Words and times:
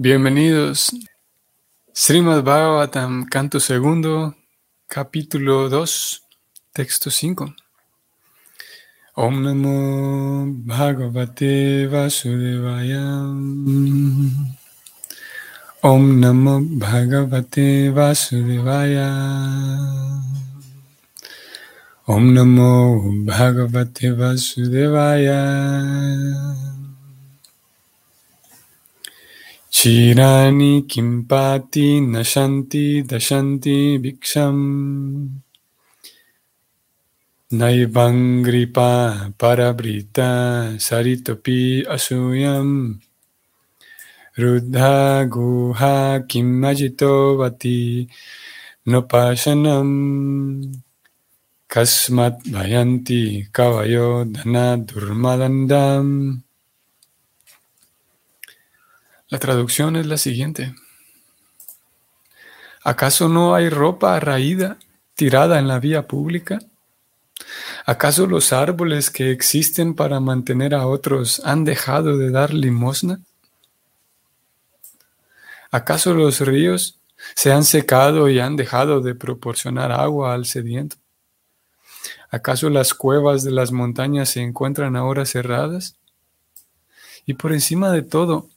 Bienvenidos. 0.00 0.94
Srimad 1.92 2.44
Bhagavatam, 2.44 3.26
canto 3.26 3.58
segundo, 3.58 4.32
capítulo 4.86 5.68
2, 5.68 6.22
texto 6.72 7.10
5. 7.10 7.52
Om 9.16 9.42
Namo 9.42 10.46
Bhagavate 10.64 11.88
Vasudevaya. 11.88 13.26
Om 15.82 16.20
Namo 16.20 16.60
Bhagavate 16.78 17.90
Vasudevaya. 17.90 19.10
Om 22.06 22.34
Namo 22.34 23.02
Bhagavate 23.26 24.12
Vasudevaya. 24.12 25.42
Chirani 29.70 30.88
kimpati 30.88 32.00
nashanti 32.00 33.04
dashanti 33.04 34.00
bhiksham. 34.00 34.56
Naivangripa 37.52 39.32
parabrita 39.38 40.72
saritopi 40.80 41.84
asuyam. 41.84 42.98
Rudha 44.38 45.28
guha 45.28 46.24
kimajito 46.26 47.36
vati 47.36 48.08
nopashanam. 48.86 49.88
Kasmat 51.68 52.40
vayanti 52.48 53.52
kavayo 53.52 54.24
dana 54.24 54.78
durmalandam 54.80 56.40
la 59.28 59.38
traducción 59.38 59.96
es 59.96 60.06
la 60.06 60.16
siguiente. 60.16 60.74
¿Acaso 62.82 63.28
no 63.28 63.54
hay 63.54 63.68
ropa 63.68 64.18
raída 64.20 64.78
tirada 65.14 65.58
en 65.58 65.68
la 65.68 65.78
vía 65.78 66.06
pública? 66.06 66.58
¿Acaso 67.84 68.26
los 68.26 68.52
árboles 68.52 69.10
que 69.10 69.30
existen 69.30 69.94
para 69.94 70.20
mantener 70.20 70.74
a 70.74 70.86
otros 70.86 71.42
han 71.44 71.64
dejado 71.64 72.16
de 72.16 72.30
dar 72.30 72.54
limosna? 72.54 73.20
¿Acaso 75.70 76.14
los 76.14 76.40
ríos 76.40 76.98
se 77.34 77.52
han 77.52 77.64
secado 77.64 78.28
y 78.30 78.38
han 78.38 78.56
dejado 78.56 79.00
de 79.00 79.14
proporcionar 79.14 79.92
agua 79.92 80.32
al 80.32 80.46
sediento? 80.46 80.96
¿Acaso 82.30 82.70
las 82.70 82.94
cuevas 82.94 83.42
de 83.42 83.50
las 83.50 83.72
montañas 83.72 84.30
se 84.30 84.40
encuentran 84.40 84.96
ahora 84.96 85.26
cerradas? 85.26 85.96
Y 87.26 87.34
por 87.34 87.52
encima 87.52 87.90
de 87.90 88.02
todo, 88.02 88.48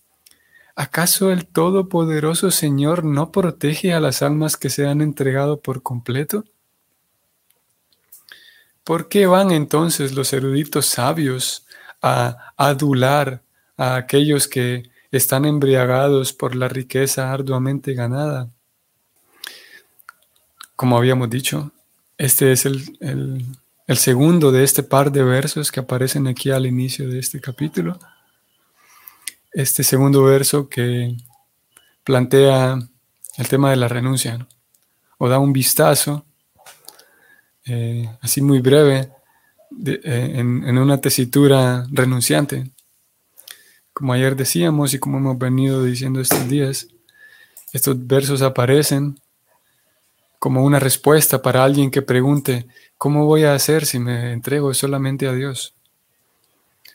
¿Acaso 0.82 1.32
el 1.32 1.46
Todopoderoso 1.46 2.50
Señor 2.50 3.04
no 3.04 3.32
protege 3.32 3.94
a 3.94 4.00
las 4.00 4.24
almas 4.24 4.58
que 4.58 4.72
se 4.72 4.88
han 4.88 5.02
entregado 5.02 5.62
por 5.62 5.84
completo? 5.84 6.44
¿Por 8.84 9.08
qué 9.08 9.28
van 9.28 9.52
entonces 9.52 10.14
los 10.14 10.34
eruditos 10.34 10.88
sabios 10.88 11.68
a 12.02 12.56
adular 12.58 13.44
a 13.78 13.96
aquellos 13.96 14.48
que 14.48 14.90
están 15.12 15.46
embriagados 15.46 16.34
por 16.34 16.56
la 16.56 16.68
riqueza 16.68 17.32
arduamente 17.32 17.94
ganada? 17.94 18.50
Como 20.76 20.98
habíamos 20.98 21.30
dicho, 21.30 21.72
este 22.18 22.54
es 22.54 22.66
el, 22.66 22.98
el 23.86 23.98
segundo 23.98 24.52
de 24.52 24.64
este 24.64 24.82
par 24.82 25.12
de 25.12 25.22
versos 25.22 25.72
que 25.72 25.82
aparecen 25.82 26.26
aquí 26.26 26.50
al 26.50 26.66
inicio 26.66 27.08
de 27.08 27.20
este 27.20 27.40
capítulo 27.40 28.00
este 29.52 29.84
segundo 29.84 30.24
verso 30.24 30.70
que 30.70 31.16
plantea 32.04 32.80
el 33.38 33.48
tema 33.48 33.70
de 33.70 33.78
la 33.78 33.88
renuncia, 33.88 34.48
o 35.18 35.30
da 35.30 35.40
un 35.40 35.54
vistazo, 35.54 36.26
eh, 37.66 38.10
así 38.22 38.42
muy 38.42 38.60
breve, 38.60 39.12
eh, 39.86 40.34
en, 40.36 40.78
una 40.78 41.00
tesitura 41.00 41.86
renunciante. 41.92 42.72
Como 43.94 44.14
ayer 44.14 44.36
decíamos 44.36 44.94
y 44.94 45.00
como 45.00 45.18
hemos 45.18 45.38
venido 45.38 45.84
diciendo 45.84 46.20
estos 46.20 46.48
días, 46.50 46.88
estos 47.72 48.06
versos 48.06 48.42
aparecen 48.42 49.20
como 50.40 50.66
una 50.66 50.80
respuesta 50.80 51.42
para 51.42 51.64
alguien 51.64 51.92
que 51.92 52.02
pregunte, 52.02 52.68
¿cómo 52.98 53.26
voy 53.26 53.44
a 53.44 53.54
hacer 53.54 53.86
si 53.86 54.00
me 54.00 54.34
entrego 54.34 54.74
solamente 54.74 55.28
a 55.28 55.34
Dios? 55.34 55.76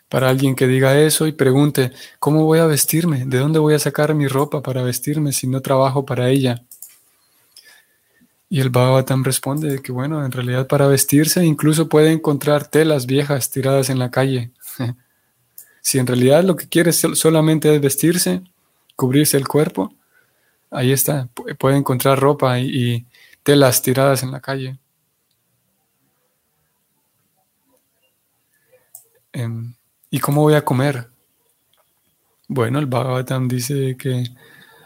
Para 0.09 0.29
alguien 0.29 0.55
que 0.55 0.67
diga 0.67 0.99
eso 0.99 1.27
y 1.27 1.33
pregunte, 1.33 1.93
¿cómo 2.19 2.45
voy 2.45 2.61
a 2.61 2.67
vestirme? 2.67 3.25
¿De 3.27 3.39
dónde 3.39 3.59
voy 3.59 3.75
a 3.75 3.79
sacar 3.79 4.15
mi 4.15 4.29
ropa 4.29 4.63
para 4.63 4.83
vestirme 4.83 5.33
si 5.33 5.47
no 5.47 5.61
trabajo 5.61 6.05
para 6.07 6.29
ella? 6.31 6.63
Y 8.49 8.61
el 8.61 8.71
Bhagavatam 8.71 9.25
responde 9.25 9.83
que, 9.83 9.91
bueno, 9.91 10.25
en 10.25 10.31
realidad 10.31 10.69
para 10.69 10.87
vestirse 10.87 11.45
incluso 11.45 11.89
puede 11.89 12.13
encontrar 12.13 12.69
telas 12.69 13.07
viejas 13.07 13.51
tiradas 13.51 13.91
en 13.91 13.99
la 13.99 14.11
calle. 14.11 14.53
si 15.81 15.99
en 15.99 16.07
realidad 16.07 16.45
lo 16.45 16.57
que 16.57 16.69
quiere 16.69 16.93
solamente 16.93 17.75
es 17.75 17.81
vestirse, 17.81 18.43
cubrirse 18.95 19.37
el 19.37 19.49
cuerpo, 19.49 19.93
ahí 20.71 20.93
está, 20.93 21.29
puede 21.59 21.77
encontrar 21.77 22.19
ropa 22.21 22.59
y, 22.61 23.07
telas 23.47 23.81
tiradas 23.81 24.25
en 24.25 24.33
la 24.33 24.41
calle. 24.41 24.77
Em, 29.33 29.76
¿Y 30.11 30.21
cómo 30.21 30.43
voy 30.43 30.55
a 30.55 30.65
comer? 30.65 31.09
Bueno, 32.49 32.79
el 32.79 32.87
Bhagavatam 32.87 33.49
dice 33.49 33.97
que 33.97 34.25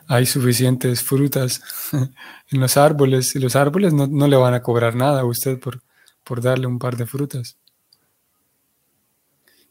hay 0.08 0.26
suficientes 0.26 1.02
frutas 1.02 1.62
en 2.50 2.60
los 2.60 2.76
árboles 2.76 3.36
y 3.36 3.38
los 3.38 3.54
árboles 3.54 3.92
no, 3.92 4.26
le 4.26 4.36
van 4.36 4.54
a 4.54 4.62
cobrar 4.62 4.96
nada 4.96 5.20
a 5.20 5.24
usted 5.24 5.60
por, 5.60 5.82
por 6.24 6.40
darle 6.40 6.66
un 6.66 6.78
par 6.78 6.96
de 6.96 7.06
frutas. 7.06 7.56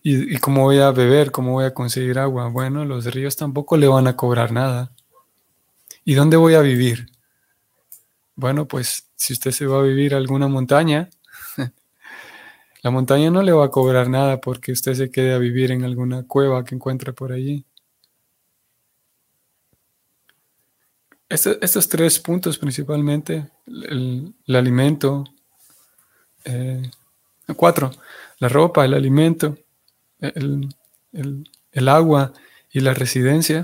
¿Y, 0.02 0.36
¿Y, 0.36 0.38
cómo 0.38 0.64
voy 0.64 0.80
a 0.80 0.92
beber? 0.92 1.32
¿Cómo 1.32 1.54
voy 1.54 1.66
a 1.66 1.74
conseguir 1.74 2.20
agua? 2.20 2.48
Bueno, 2.48 2.86
los 2.86 3.06
ríos 3.06 3.36
tampoco 3.36 3.76
le 3.76 3.88
van 3.88 4.08
a 4.08 4.16
cobrar 4.16 4.52
nada. 4.52 4.92
¿Y 6.06 6.14
dónde 6.14 6.38
voy 6.38 6.54
a 6.54 6.62
vivir? 6.62 7.12
Bueno, 8.36 8.66
pues 8.66 9.10
si 9.16 9.34
usted 9.34 9.52
se 9.52 9.66
va 9.66 9.80
a 9.80 9.84
vivir 9.84 10.14
a 10.14 10.18
alguna 10.18 10.48
montaña, 10.48 11.10
la 12.82 12.92
montaña 12.92 13.30
no 13.30 13.44
le 13.44 13.52
va 13.52 13.66
a 13.66 13.72
cobrar 13.72 14.10
nada 14.10 14.40
porque 14.40 14.72
usted 14.72 14.94
se 14.94 15.12
quede 15.12 15.34
a 15.34 15.38
vivir 15.38 15.72
en 15.72 15.84
alguna 15.84 16.26
cueva 16.26 16.64
que 16.64 16.76
encuentre 16.76 17.14
por 17.14 17.32
allí. 17.32 17.66
estos 21.30 21.88
tres 21.88 22.20
puntos 22.20 22.58
principalmente, 22.58 23.52
el, 23.68 24.34
alimento, 24.48 25.26
eh, 26.44 26.90
cuatro, 27.56 27.92
la 28.40 28.50
ropa, 28.50 28.84
el 28.84 28.96
alimento, 28.96 29.56
el, 30.20 30.70
agua 31.88 32.34
y 32.72 32.80
la 32.80 32.96
residencia, 32.96 33.62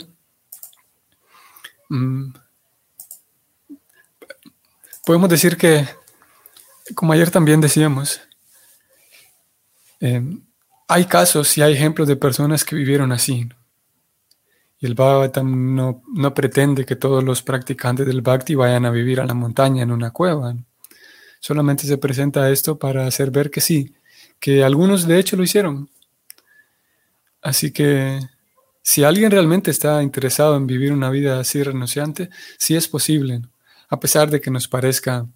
mm, 1.89 2.33
podemos 5.03 5.29
decir 5.29 5.57
que, 5.57 5.87
como 6.93 7.13
ayer 7.13 7.31
también 7.31 7.61
decíamos, 7.61 8.21
Em, 9.99 10.41
hay 10.87 11.05
casos 11.05 11.57
y 11.57 11.61
hay 11.61 11.73
ejemplos 11.73 12.07
de 12.07 12.15
personas 12.15 12.63
que 12.63 12.75
vivieron 12.75 13.11
así. 13.11 13.49
Y 14.79 14.85
el 14.85 14.93
Bhagavatam 14.93 15.75
no, 15.75 16.03
no, 16.13 16.33
pretende 16.33 16.85
que 16.85 16.95
todos 16.95 17.23
los 17.23 17.41
practicantes 17.41 18.05
del 18.05 18.21
Bhakti 18.21 18.55
vayan 18.55 18.85
a 18.85 18.91
vivir 18.91 19.19
a 19.19 19.25
la 19.25 19.33
montaña 19.33 19.83
en 19.83 19.91
una 19.91 20.11
cueva. 20.11 20.55
Solamente 21.39 21.87
se 21.87 21.97
presenta 21.97 22.49
esto 22.49 22.77
para 22.77 23.07
hacer 23.07 23.31
ver 23.31 23.49
que 23.51 23.61
sí, 23.61 23.95
que 24.39 24.63
algunos 24.63 25.07
de 25.07 25.19
hecho 25.19 25.37
lo 25.37 25.43
hicieron. 25.43 25.89
Así 27.41 27.71
que 27.71 28.19
si 28.81 29.03
alguien 29.03 29.31
realmente 29.31 29.71
está 29.71 30.03
interesado 30.03 30.57
en 30.57 30.67
vivir 30.67 30.91
una 30.93 31.09
vida 31.09 31.39
así 31.39 31.63
renunciante, 31.63 32.29
sí 32.57 32.75
es 32.75 32.87
posible, 32.87 33.41
a 33.89 33.99
pesar 33.99 34.29
de 34.29 34.41
que 34.41 34.51
nos 34.51 34.67
parezca 34.67 35.27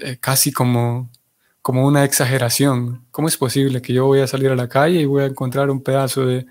eh, 0.00 0.16
casi 0.20 0.52
como 0.52 1.10
como 1.62 1.86
una 1.86 2.04
exageración. 2.04 3.06
¿Cómo 3.12 3.28
es 3.28 3.36
posible 3.36 3.80
que 3.80 3.92
yo 3.92 4.06
voy 4.06 4.20
a 4.20 4.26
salir 4.26 4.50
a 4.50 4.56
la 4.56 4.68
calle 4.68 5.00
y 5.00 5.06
voy 5.06 5.22
a 5.22 5.26
encontrar 5.26 5.70
un 5.70 5.80
pedazo 5.82 6.26
de, 6.26 6.46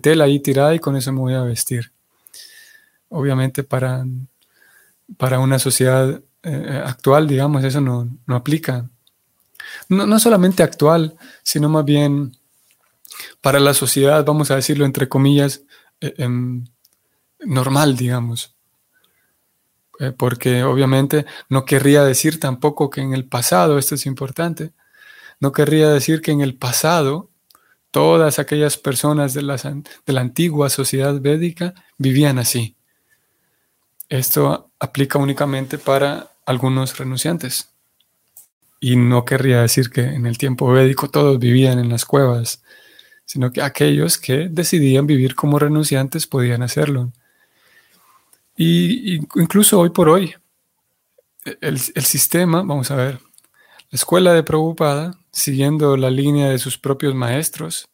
tela 0.00 0.24
ahí 0.24 0.40
tirada 0.40 0.74
y 0.74 0.78
con 0.78 0.96
eso 0.96 1.12
me 1.12 1.20
voy 1.20 1.34
a 1.34 1.42
vestir? 1.42 1.92
Obviamente 3.08 3.64
para, 3.64 4.06
para 5.18 5.40
una 5.40 5.58
sociedad 5.58 6.22
eh, 6.44 6.82
actual, 6.84 7.26
digamos, 7.26 7.64
eso 7.64 7.80
no, 7.80 8.08
aplica. 8.28 8.88
No, 9.88 10.18
solamente 10.20 10.62
actual, 10.62 11.16
sino 11.42 11.68
más 11.68 11.84
bien 11.84 12.36
para 13.40 13.60
la 13.60 13.74
sociedad, 13.74 14.24
vamos 14.24 14.50
a 14.50 14.56
decirlo 14.56 14.84
entre 14.84 15.08
comillas, 15.08 15.62
eh, 16.00 16.14
em, 16.18 16.64
normal, 17.40 17.96
digamos. 17.96 18.54
Eh, 20.00 20.12
porque 20.16 20.64
obviamente 20.64 21.24
no 21.48 21.64
querría 21.64 22.02
decir 22.04 22.40
tampoco 22.40 22.90
que 22.90 23.00
en 23.00 23.14
el 23.14 23.24
pasado, 23.24 23.78
esto 23.78 23.94
es 23.94 24.06
importante, 24.06 24.72
no 25.40 25.52
querría 25.52 25.90
decir 25.90 26.20
que 26.20 26.32
en 26.32 26.40
el 26.40 26.56
pasado 26.56 27.30
todas 27.90 28.38
aquellas 28.38 28.76
personas 28.76 29.34
de 29.34 29.42
de 29.42 30.12
la 30.12 30.20
antigua 30.20 30.68
sociedad 30.68 31.20
védica 31.20 31.74
vivían 31.96 32.38
así. 32.38 32.76
esto 34.08 34.70
aplica 34.80 35.18
únicamente 35.18 35.78
para 35.78 36.30
algunos 36.46 36.98
renunciantes. 36.98 37.68
Y 38.80 38.96
no 38.96 39.24
querría 39.24 39.62
decir 39.62 39.90
que 39.90 40.02
en 40.02 40.26
el 40.26 40.38
tiempo 40.38 40.70
védico 40.70 41.08
todos 41.08 41.38
vivían 41.38 41.78
en 41.78 41.88
las 41.88 42.04
cuevas, 42.04 42.62
sino 43.24 43.50
que 43.52 43.62
aquellos 43.62 44.18
que 44.18 44.48
decidían 44.50 45.06
vivir 45.06 45.34
como 45.34 45.58
renunciantes 45.58 46.26
podían 46.26 46.62
hacerlo. 46.62 47.12
Y, 48.56 49.16
incluso 49.16 49.80
hoy 49.80 49.90
por 49.90 50.08
hoy, 50.08 50.34
el, 51.60 51.78
sistema, 51.78 52.62
vamos 52.62 52.90
a 52.90 52.96
ver, 52.96 53.20
la 53.90 53.96
escuela 53.96 54.32
de 54.32 54.42
Prabhupada, 54.42 55.20
siguiendo 55.30 55.96
la 55.96 56.10
línea 56.10 56.48
de 56.48 56.58
sus 56.58 56.76
propios 56.78 57.14
maestros 57.14 57.88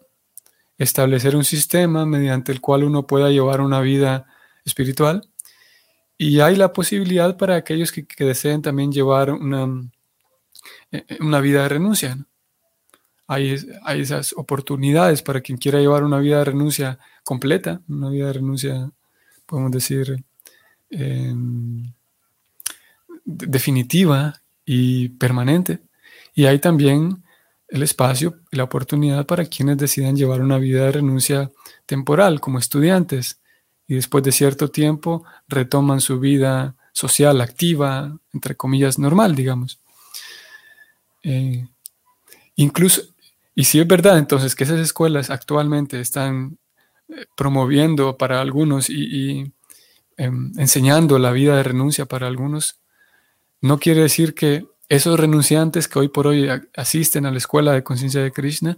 establecer 0.78 1.36
un 1.36 1.44
sistema 1.44 2.06
mediante 2.06 2.52
el 2.52 2.62
cual 2.62 2.84
uno 2.84 3.06
pueda 3.06 3.30
llevar 3.30 3.62
una 3.62 3.82
vida 3.82 4.28
espiritual 4.66 5.30
y 6.18 6.42
hay 6.42 6.56
la 6.56 6.74
posibilidad 6.74 7.38
para 7.38 7.56
aquellos 7.56 7.92
que, 7.92 8.06
deseen 8.20 8.62
también 8.62 8.92
llevar 8.92 9.32
una, 9.32 9.90
eh, 10.92 11.06
una 11.22 11.40
vida 11.40 11.64
de 11.64 11.70
renuncia. 11.70 12.18
Hay, 13.32 13.56
hay, 13.84 14.02
esas 14.02 14.34
oportunidades 14.34 15.22
para 15.22 15.42
quien 15.42 15.58
quiera 15.58 15.80
llevar 15.80 16.04
una 16.04 16.18
vida 16.20 16.40
de 16.40 16.46
renuncia 16.46 17.00
completa, 17.24 17.82
una 17.88 18.10
vida 18.10 18.28
de 18.28 18.34
renuncia, 18.34 18.92
podemos 19.46 19.72
decir, 19.72 20.24
em, 20.90 21.94
definitiva 23.24 24.42
y 24.66 25.10
permanente. 25.10 25.80
Y 26.34 26.46
hay 26.46 26.60
también 26.60 27.24
el 27.68 27.84
espacio 27.84 28.40
y 28.52 28.58
la 28.58 28.64
oportunidad 28.64 29.26
para 29.26 29.46
quienes 29.46 29.78
decidan 29.78 30.16
llevar 30.16 30.42
una 30.42 30.58
vida 30.58 30.86
de 30.86 30.92
renuncia 30.94 31.52
temporal 31.86 32.40
como 32.42 32.58
estudiantes 32.58 33.40
y 33.88 33.96
después 33.96 34.24
de 34.24 34.32
cierto 34.32 34.70
tiempo 34.70 35.24
retoman 35.48 36.02
su 36.02 36.20
vida 36.20 36.76
social 36.94 37.42
activa, 37.42 38.18
entre 38.34 38.56
comillas, 38.56 39.00
normal, 39.00 39.36
digamos. 39.36 39.80
Eh, 41.24 41.68
incluso, 42.56 43.02
y 43.60 43.66
si 43.66 43.78
es 43.78 43.86
verdad 43.86 44.18
entonces 44.18 44.56
que 44.56 44.64
esas 44.64 44.80
escuelas 44.80 45.30
actualmente 45.30 46.00
están 46.00 46.58
eh, 47.10 47.26
promoviendo 47.36 48.18
para 48.18 48.40
algunos 48.40 48.90
y, 48.90 49.52
em, 50.16 50.54
enseñando 50.58 51.20
la 51.20 51.34
vida 51.34 51.58
de 51.58 51.64
renuncia 51.64 52.06
para 52.06 52.28
algunos, 52.28 52.80
no 53.60 53.78
quiere 53.78 54.04
decir 54.04 54.34
que 54.34 54.66
esos 54.88 55.20
renunciantes 55.20 55.90
que 55.90 56.00
hoy 56.00 56.08
por 56.08 56.28
hoy 56.28 56.48
asisten 56.74 57.26
a 57.26 57.32
la 57.32 57.38
escuela 57.38 57.74
de 57.74 57.84
conciencia 57.84 58.24
de 58.24 58.32
Krishna 58.32 58.78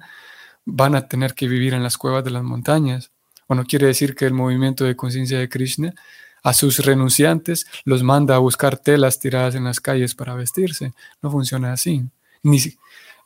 van 0.65 0.95
a 0.95 1.07
tener 1.07 1.35
que 1.35 1.47
vivir 1.47 1.75
en 1.75 1.83
las 1.83 1.95
cuevas 1.95 2.23
de 2.23 2.31
las 2.31 2.41
montañas. 2.41 3.11
O 3.45 3.53
no 3.53 3.65
quiere 3.65 3.85
decir 3.85 4.15
que 4.15 4.25
el 4.25 4.33
movimiento 4.33 4.83
de 4.83 4.95
conciencia 4.95 5.37
de 5.37 5.47
Krishna 5.47 5.93
a 6.41 6.55
sus 6.55 6.79
renunciantes 6.79 7.67
los 7.85 8.01
manda 8.01 8.33
a 8.33 8.39
buscar 8.39 8.77
telas 8.77 9.19
tiradas 9.19 9.53
en 9.53 9.65
las 9.65 9.79
calles 9.79 10.15
para 10.15 10.33
vestirse. 10.33 10.93
No 11.21 11.29
funciona 11.29 11.71
así. 11.71 12.03
Ni 12.41 12.57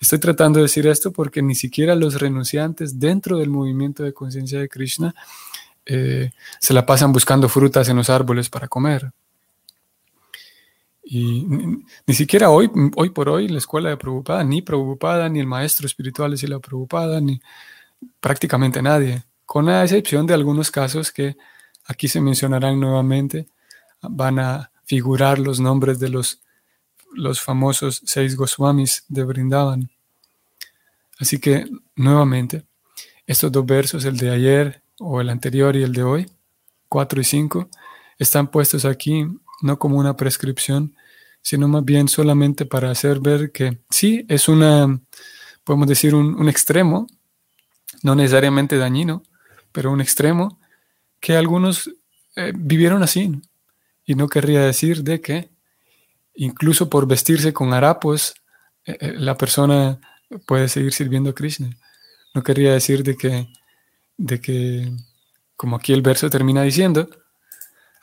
estoy 0.05 0.19
tratando 0.19 0.59
de 0.59 0.63
decir 0.63 0.85
esto 0.85 1.11
porque 1.11 1.41
ni 1.41 1.55
siquiera 1.55 1.95
los 1.95 2.19
renunciantes 2.19 2.99
dentro 2.99 3.37
del 3.37 3.49
movimiento 3.49 4.03
de 4.03 4.13
conciencia 4.13 4.59
de 4.59 4.69
Krishna 4.69 5.15
eh, 5.85 6.31
se 6.59 6.73
la 6.73 6.85
pasan 6.85 7.11
buscando 7.11 7.49
frutas 7.49 7.89
en 7.89 7.97
los 7.97 8.09
árboles 8.09 8.49
para 8.49 8.67
comer. 8.67 9.11
Y 11.03 11.45
ni, 12.05 12.13
siquiera 12.13 12.49
hoy, 12.49 12.69
hoy 12.95 13.09
por 13.09 13.29
hoy, 13.29 13.47
la 13.47 13.57
escuela 13.57 13.89
de 13.89 13.97
Prabhupada, 13.97 14.43
ni 14.43 14.61
Prabhupada, 14.61 15.27
ni 15.29 15.39
el 15.39 15.47
maestro 15.47 15.85
espiritual 15.85 16.35
de 16.35 16.47
la 16.47 16.59
Prabhupada, 16.59 17.19
ni 17.19 17.39
prácticamente 18.19 18.81
nadie, 18.81 19.23
con 19.45 19.65
la 19.65 19.83
excepción 19.83 20.25
de 20.25 20.33
algunos 20.33 20.71
casos 20.71 21.11
que 21.11 21.35
aquí 21.85 22.07
se 22.07 22.21
mencionarán 22.21 22.79
nuevamente, 22.79 23.47
van 24.01 24.39
a 24.39 24.71
figurar 24.83 25.39
los 25.39 25.59
nombres 25.59 25.99
de 25.99 26.09
los, 26.09 26.41
los 27.13 27.41
famosos 27.41 28.01
seis 28.05 28.35
Goswamis 28.35 29.05
de 29.07 29.23
Brindavan. 29.23 29.94
Así 31.19 31.39
que, 31.39 31.65
nuevamente, 31.95 32.65
estos 33.25 33.51
dos 33.51 33.65
versos, 33.65 34.05
el 34.05 34.17
de 34.17 34.31
ayer 34.31 34.81
o 34.99 35.21
el 35.21 35.29
anterior 35.29 35.75
y 35.75 35.83
el 35.83 35.93
de 35.93 36.03
hoy, 36.03 36.25
4 36.89 37.21
y 37.21 37.23
5, 37.23 37.69
están 38.17 38.47
puestos 38.47 38.85
aquí 38.85 39.25
no 39.61 39.79
como 39.79 39.97
una 39.97 40.15
prescripción, 40.15 40.95
sino 41.41 41.67
más 41.67 41.83
bien 41.85 42.07
solamente 42.07 42.65
para 42.65 42.91
hacer 42.91 43.19
ver 43.19 43.51
que 43.51 43.79
sí, 43.89 44.25
es 44.27 44.47
una, 44.47 44.99
podemos 45.63 45.87
decir, 45.87 46.15
un, 46.15 46.49
extremo, 46.49 47.07
no 48.03 48.15
necesariamente 48.15 48.77
dañino, 48.77 49.23
pero 49.71 49.91
un 49.91 50.01
extremo 50.01 50.59
que 51.19 51.35
algunos 51.35 51.89
eh, 52.35 52.51
vivieron 52.55 53.03
así. 53.03 53.31
Y 54.05 54.15
no 54.15 54.27
querría 54.27 54.61
decir 54.61 55.03
de 55.03 55.21
que 55.21 55.49
incluso 56.35 56.89
por 56.89 57.07
vestirse 57.07 57.53
con 57.53 57.73
harapos, 57.73 58.35
eh, 58.85 58.97
eh, 58.99 59.13
la 59.17 59.37
persona 59.37 59.99
puede 60.45 60.69
seguir 60.69 60.93
sirviendo 60.93 61.29
a 61.29 61.35
Krishna. 61.35 61.69
No 62.33 62.43
querría 62.43 62.73
decir 62.73 63.03
de 63.03 63.15
que, 63.15 63.47
de 64.17 64.41
que, 64.41 64.91
como 65.55 65.75
aquí 65.75 65.93
el 65.93 66.01
verso 66.01 66.29
termina 66.29 66.63
diciendo, 66.63 67.07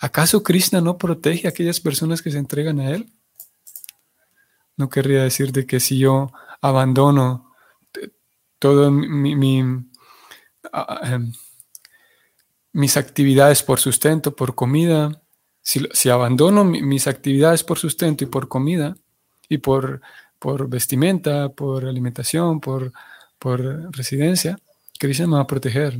¿Acaso 0.02 0.42
Krishna 0.42 0.80
no 0.80 0.98
protege 0.98 1.46
a 1.46 1.50
aquellas 1.50 1.78
personas 1.78 2.22
que 2.22 2.32
se 2.32 2.38
entregan 2.38 2.80
a 2.80 2.90
Él? 2.90 3.08
No 4.76 4.88
querría 4.88 5.22
decir 5.22 5.52
de 5.52 5.64
que 5.64 5.78
si 5.78 5.96
yo 5.96 6.32
abandono 6.60 7.54
todo 8.58 8.88
em, 8.88 9.88
mis 12.72 12.96
actividades 12.96 13.62
por 13.62 13.78
sustento, 13.78 14.34
por 14.34 14.56
comida, 14.56 15.22
si, 15.62 16.10
abandono 16.10 16.64
mis 16.64 17.06
actividades 17.06 17.62
por 17.62 17.78
sustento 17.78 18.24
y 18.24 18.26
por 18.26 18.48
comida 18.48 18.96
y 19.48 19.58
por, 19.58 20.00
por 20.42 20.68
vestimenta, 20.68 21.50
por 21.50 21.86
alimentación, 21.86 22.60
por, 22.60 22.92
por 23.38 23.60
residencia, 23.96 24.58
Krishna 24.98 25.28
me 25.28 25.36
va 25.36 25.42
a 25.42 25.46
proteger, 25.46 25.96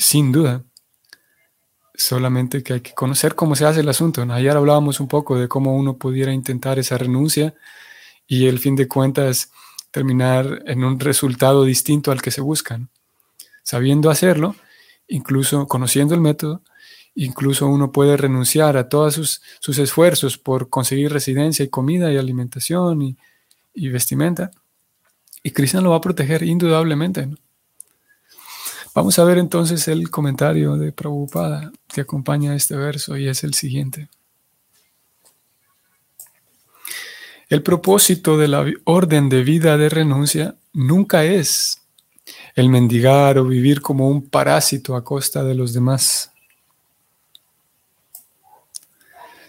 sin 0.00 0.32
duda. 0.32 0.64
Solamente 1.94 2.64
que 2.64 2.72
hay 2.72 2.80
que 2.80 2.94
conocer 2.94 3.36
cómo 3.36 3.54
se 3.54 3.66
hace 3.66 3.80
el 3.80 3.88
asunto. 3.88 4.22
Ayer 4.22 4.56
hablábamos 4.56 4.98
un 4.98 5.06
poco 5.06 5.38
de 5.38 5.46
cómo 5.46 5.76
uno 5.76 5.96
pudiera 5.96 6.32
intentar 6.32 6.80
esa 6.80 6.98
renuncia 6.98 7.54
y 8.26 8.48
el 8.48 8.58
fin 8.58 8.74
de 8.74 8.88
cuentas 8.88 9.52
terminar 9.92 10.64
en 10.66 10.82
un 10.82 10.98
resultado 10.98 11.62
distinto 11.62 12.10
al 12.10 12.20
que 12.20 12.32
se 12.32 12.40
busca. 12.40 12.80
Sabiendo 13.62 14.10
hacerlo, 14.10 14.56
incluso 15.06 15.68
conociendo 15.68 16.16
el 16.16 16.20
método, 16.20 16.62
incluso 17.18 17.66
uno 17.66 17.90
puede 17.90 18.16
renunciar 18.16 18.76
a 18.76 18.88
todos 18.88 19.40
sus, 19.60 19.78
esfuerzos 19.78 20.38
por 20.38 20.68
conseguir 20.68 21.12
residencia 21.12 21.64
y 21.64 21.68
comida 21.68 22.12
y 22.12 22.16
alimentación 22.16 23.02
y, 23.02 23.88
vestimenta. 23.88 24.52
Y 25.42 25.50
Cristo 25.50 25.80
lo 25.80 25.90
va 25.90 25.96
a 25.96 26.00
proteger 26.00 26.44
indudablemente. 26.44 27.28
Vamos 28.94 29.18
a 29.18 29.24
ver 29.24 29.38
entonces 29.38 29.88
el 29.88 30.10
comentario 30.10 30.76
de 30.76 30.92
Prabhupada 30.92 31.72
que 31.88 32.02
acompaña 32.02 32.54
este 32.54 32.76
verso 32.76 33.16
y 33.16 33.28
es 33.28 33.42
el 33.42 33.54
siguiente. 33.54 34.08
El 37.48 37.62
propósito 37.62 38.38
de 38.38 38.48
la 38.48 38.64
orden 38.84 39.28
de 39.28 39.42
vida 39.42 39.76
de 39.76 39.88
renuncia 39.88 40.54
nunca 40.72 41.24
es 41.24 41.82
el 42.54 42.68
mendigar 42.68 43.38
o 43.38 43.44
vivir 43.44 43.80
como 43.80 44.08
un 44.08 44.28
parásito 44.28 44.94
a 44.94 45.02
costa 45.02 45.42
de 45.42 45.54
los 45.54 45.72
demás. 45.72 46.32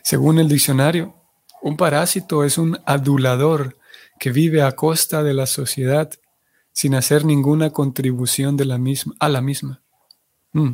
Según 0.01 0.39
el 0.39 0.47
diccionario, 0.47 1.15
un 1.61 1.77
parásito 1.77 2.43
es 2.43 2.57
un 2.57 2.79
adulador 2.85 3.77
que 4.19 4.31
vive 4.31 4.61
a 4.61 4.73
costa 4.73 5.23
de 5.23 5.33
la 5.33 5.45
sociedad 5.45 6.11
sin 6.71 6.95
hacer 6.95 7.25
ninguna 7.25 7.71
contribución 7.71 8.55
de 8.55 8.65
la 8.65 8.77
misma, 8.77 9.15
a 9.19 9.29
la 9.29 9.41
misma. 9.41 9.81
Mm. 10.53 10.71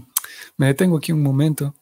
Me 0.58 0.67
detengo 0.67 0.98
aquí 0.98 1.12
un 1.12 1.24
momento, 1.24 1.75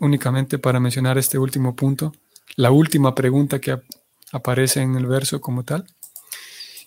únicamente 0.00 0.58
para 0.58 0.80
mencionar 0.80 1.18
este 1.18 1.38
último 1.38 1.74
punto, 1.74 2.12
la 2.56 2.70
última 2.70 3.14
pregunta 3.14 3.60
que 3.60 3.80
aparece 4.32 4.80
en 4.82 4.96
el 4.96 5.06
verso 5.06 5.40
como 5.40 5.64
tal. 5.64 5.86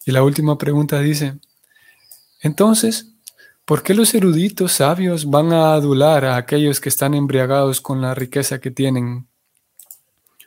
Y 0.06 0.12
la 0.12 0.24
última 0.24 0.58
pregunta 0.58 1.00
dice, 1.00 1.38
entonces, 2.42 3.14
¿Por 3.70 3.84
qué 3.84 3.94
los 3.94 4.16
eruditos 4.16 4.72
sabios 4.72 5.30
van 5.30 5.54
a 5.54 5.76
adular 5.76 6.26
a 6.26 6.38
aquellos 6.38 6.80
que 6.80 6.90
están 6.90 7.14
embriagados 7.14 7.82
con 7.82 8.02
la 8.02 8.16
riqueza 8.16 8.60
que 8.60 8.72
tienen? 8.72 9.28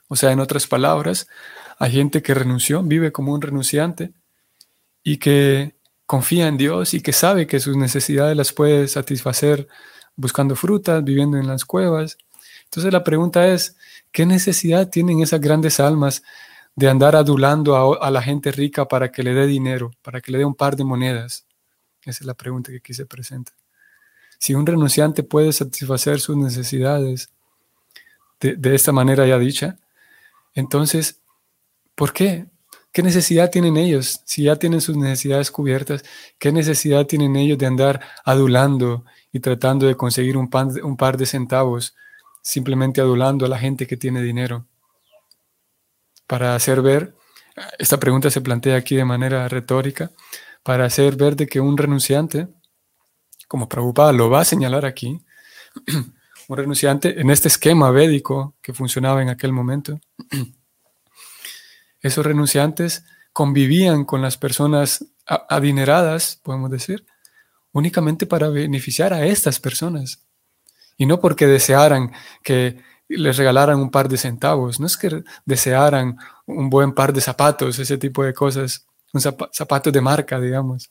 O 0.08 0.16
sea, 0.16 0.32
en 0.32 0.40
otras 0.40 0.66
palabras, 0.66 1.28
hay 1.78 1.92
gente 1.92 2.20
que 2.20 2.34
renunció, 2.34 2.82
vive 2.82 3.12
como 3.12 3.32
un 3.32 3.40
renunciante 3.40 4.12
y 5.04 5.18
que 5.18 5.76
confía 6.04 6.48
en 6.48 6.56
Dios 6.56 6.94
y 6.94 7.00
que 7.00 7.12
sabe 7.12 7.46
que 7.46 7.60
sus 7.60 7.76
necesidades 7.76 8.36
las 8.36 8.52
puede 8.52 8.88
satisfacer 8.88 9.68
buscando 10.16 10.56
frutas, 10.56 11.04
viviendo 11.04 11.36
en 11.36 11.46
las 11.46 11.64
cuevas. 11.64 12.18
Entonces 12.64 12.92
la 12.92 13.04
pregunta 13.04 13.46
es, 13.46 13.76
¿qué 14.10 14.26
necesidad 14.26 14.90
tienen 14.90 15.20
esas 15.20 15.40
grandes 15.40 15.78
almas 15.78 16.24
de 16.74 16.90
andar 16.90 17.14
adulando 17.14 18.02
a, 18.02 18.10
la 18.10 18.20
gente 18.20 18.50
rica 18.50 18.88
para 18.88 19.12
que 19.12 19.22
le 19.22 19.32
dé 19.32 19.46
dinero, 19.46 19.92
para 20.02 20.20
que 20.20 20.32
le 20.32 20.38
dé 20.38 20.44
un 20.44 20.56
par 20.56 20.74
de 20.74 20.82
monedas? 20.82 21.46
Esa 22.04 22.20
es 22.20 22.26
la 22.26 22.34
pregunta 22.34 22.70
que 22.70 22.78
aquí 22.78 22.94
se 22.94 23.06
presenta. 23.06 23.52
Si 24.38 24.54
un 24.54 24.66
renunciante 24.66 25.22
puede 25.22 25.52
satisfacer 25.52 26.20
sus 26.20 26.36
necesidades 26.36 27.30
de, 28.40 28.56
de 28.56 28.74
esta 28.74 28.92
manera 28.92 29.26
ya 29.26 29.38
dicha, 29.38 29.78
entonces, 30.54 31.20
¿por 31.94 32.12
qué? 32.12 32.46
¿Qué 32.92 33.02
necesidad 33.02 33.50
tienen 33.50 33.78
ellos? 33.78 34.20
Si 34.26 34.44
ya 34.44 34.56
tienen 34.56 34.82
sus 34.82 34.96
necesidades 34.96 35.50
cubiertas, 35.50 36.04
¿qué 36.38 36.52
necesidad 36.52 37.06
tienen 37.06 37.36
ellos 37.36 37.56
de 37.56 37.66
andar 37.66 38.00
adulando 38.22 39.04
y 39.32 39.40
tratando 39.40 39.86
de 39.86 39.96
conseguir 39.96 40.36
un, 40.36 40.50
un 40.82 40.96
par 40.98 41.16
de 41.16 41.24
centavos, 41.24 41.94
simplemente 42.42 43.00
adulando 43.00 43.46
a 43.46 43.48
la 43.48 43.58
gente 43.58 43.86
que 43.86 43.96
tiene 43.96 44.20
dinero? 44.20 44.66
Para 46.26 46.54
hacer 46.54 46.82
ver, 46.82 47.14
esta 47.78 47.98
pregunta 47.98 48.30
se 48.30 48.42
plantea 48.42 48.76
aquí 48.76 48.94
de 48.94 49.06
manera 49.06 49.48
retórica, 49.48 50.10
para 50.62 50.84
hacer 50.84 51.16
ver 51.16 51.36
de 51.36 51.46
que 51.46 51.60
un 51.60 51.76
renunciante, 51.76 52.48
como 53.48 53.68
Prabhupada 53.68 54.12
lo 54.12 54.30
va 54.30 54.40
a 54.40 54.44
señalar 54.44 54.84
aquí, 54.84 55.20
un 56.48 56.56
renunciante 56.56 57.20
en 57.20 57.30
este 57.30 57.48
esquema 57.48 57.90
védico 57.90 58.54
que 58.62 58.72
funcionaba 58.72 59.22
en 59.22 59.28
aquel 59.28 59.52
momento, 59.52 60.00
esos 62.00 62.24
renunciantes 62.24 63.04
convivían 63.32 64.04
con 64.04 64.22
las 64.22 64.36
personas 64.36 65.06
adineradas, 65.26 66.40
podemos 66.42 66.70
decir, 66.70 67.06
únicamente 67.72 68.26
para 68.26 68.48
beneficiar 68.48 69.12
a 69.14 69.24
estas 69.24 69.58
personas. 69.58 70.22
Y 70.96 71.06
no 71.06 71.20
porque 71.20 71.46
desearan 71.46 72.12
que 72.42 72.82
les 73.08 73.36
regalaran 73.36 73.78
un 73.78 73.90
par 73.90 74.08
de 74.08 74.18
centavos, 74.18 74.80
no 74.80 74.86
es 74.86 74.96
que 74.96 75.24
desearan 75.44 76.18
un 76.46 76.70
buen 76.70 76.92
par 76.92 77.12
de 77.12 77.20
zapatos, 77.20 77.78
ese 77.78 77.98
tipo 77.98 78.24
de 78.24 78.34
cosas, 78.34 78.86
un 79.12 79.20
zapato 79.20 79.90
de 79.90 80.00
marca, 80.00 80.40
digamos. 80.40 80.90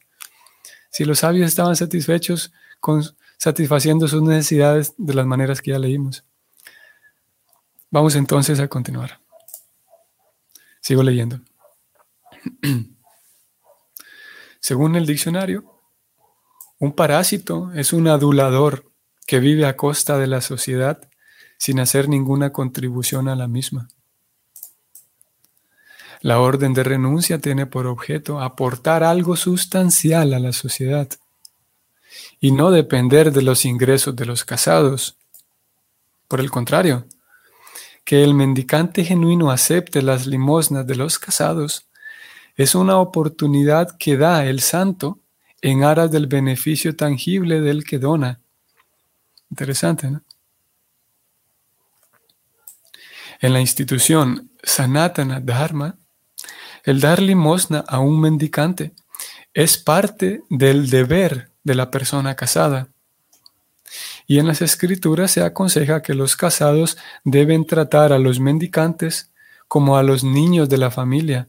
Si 0.92 1.06
los 1.06 1.20
sabios 1.20 1.48
estaban 1.48 1.75
satisfechos 1.75 2.51
con 2.80 3.04
satisfaciendo 3.38 4.08
sus 4.08 4.22
necesidades 4.22 4.94
de 4.98 5.13
las 5.16 5.25
maneras 5.25 5.62
que 5.62 5.72
ya 5.72 5.80
leímos. 5.80 6.24
Vamos 7.90 8.16
entonces 8.16 8.60
a 8.60 8.68
continuar. 8.68 9.20
Sigo 10.80 11.01
leyendo. 11.01 11.42
Según 14.60 14.96
el 14.96 15.08
diccionario, 15.08 15.80
un 16.78 16.94
parásito 16.94 17.72
es 17.74 17.94
un 17.94 18.08
adulador 18.08 18.92
que 19.25 19.40
vive 19.40 19.66
a 19.66 19.75
costa 19.75 20.20
de 20.20 20.28
la 20.28 20.42
sociedad 20.42 21.10
sin 21.58 21.80
hacer 21.80 22.10
ninguna 22.10 22.51
contribución 22.51 23.28
a 23.28 23.36
la 23.36 23.48
misma. 23.48 23.88
La 26.22 26.40
orden 26.40 26.74
de 26.74 26.84
renuncia 26.84 27.40
tiene 27.40 27.66
por 27.66 27.88
objeto 27.88 28.42
aportar 28.42 29.04
algo 29.04 29.36
sustancial 29.36 30.34
a 30.34 30.40
la 30.40 30.54
sociedad 30.54 31.10
y 32.40 32.51
no 32.51 32.72
depender 32.72 33.32
de 33.32 33.42
los 33.42 33.66
ingresos 33.66 34.16
de 34.16 34.25
los 34.25 34.46
casados. 34.46 35.18
Por 36.28 36.40
el 36.40 36.51
contrario, 36.51 37.06
que 38.04 38.24
el 38.24 38.34
mendicante 38.34 39.04
genuino 39.04 39.51
acepte 39.51 40.01
las 40.01 40.28
limosnas 40.28 40.86
de 40.86 40.96
los 40.96 41.18
casados 41.18 41.88
es 42.56 42.75
una 42.75 42.98
oportunidad 42.98 43.98
que 43.98 44.18
da 44.18 44.46
el 44.46 44.60
santo 44.60 45.20
en 45.62 45.84
aras 45.84 46.12
del 46.12 46.28
beneficio 46.28 46.96
tangible 46.96 47.62
del 47.62 47.84
que 47.84 47.98
dona. 47.98 48.40
Interesante, 49.50 50.10
¿no? 50.10 50.24
En 53.40 53.54
la 53.54 53.60
institución 53.60 54.51
Sanatana 54.62 55.40
Dharma, 55.40 55.98
el 56.84 57.00
dar 57.00 57.22
limosna 57.22 57.84
a 57.88 58.00
un 58.00 58.20
mendicante 58.20 58.94
es 59.54 59.78
parte 59.78 60.44
del 60.50 60.90
deber 60.90 61.52
de 61.64 61.76
la 61.76 61.92
persona 61.92 62.36
casada. 62.36 62.90
Y 64.28 64.40
en 64.40 64.48
las 64.48 64.62
escrituras 64.62 65.32
se 65.32 65.44
aconseja 65.44 66.02
que 66.02 66.14
los 66.14 66.36
casados 66.36 66.98
deben 67.24 67.66
tratar 67.66 68.14
a 68.14 68.20
los 68.20 68.40
mendicantes 68.40 69.32
como 69.68 69.98
a 69.98 70.04
los 70.04 70.24
niños 70.24 70.70
de 70.70 70.78
la 70.78 70.92
familia 70.92 71.48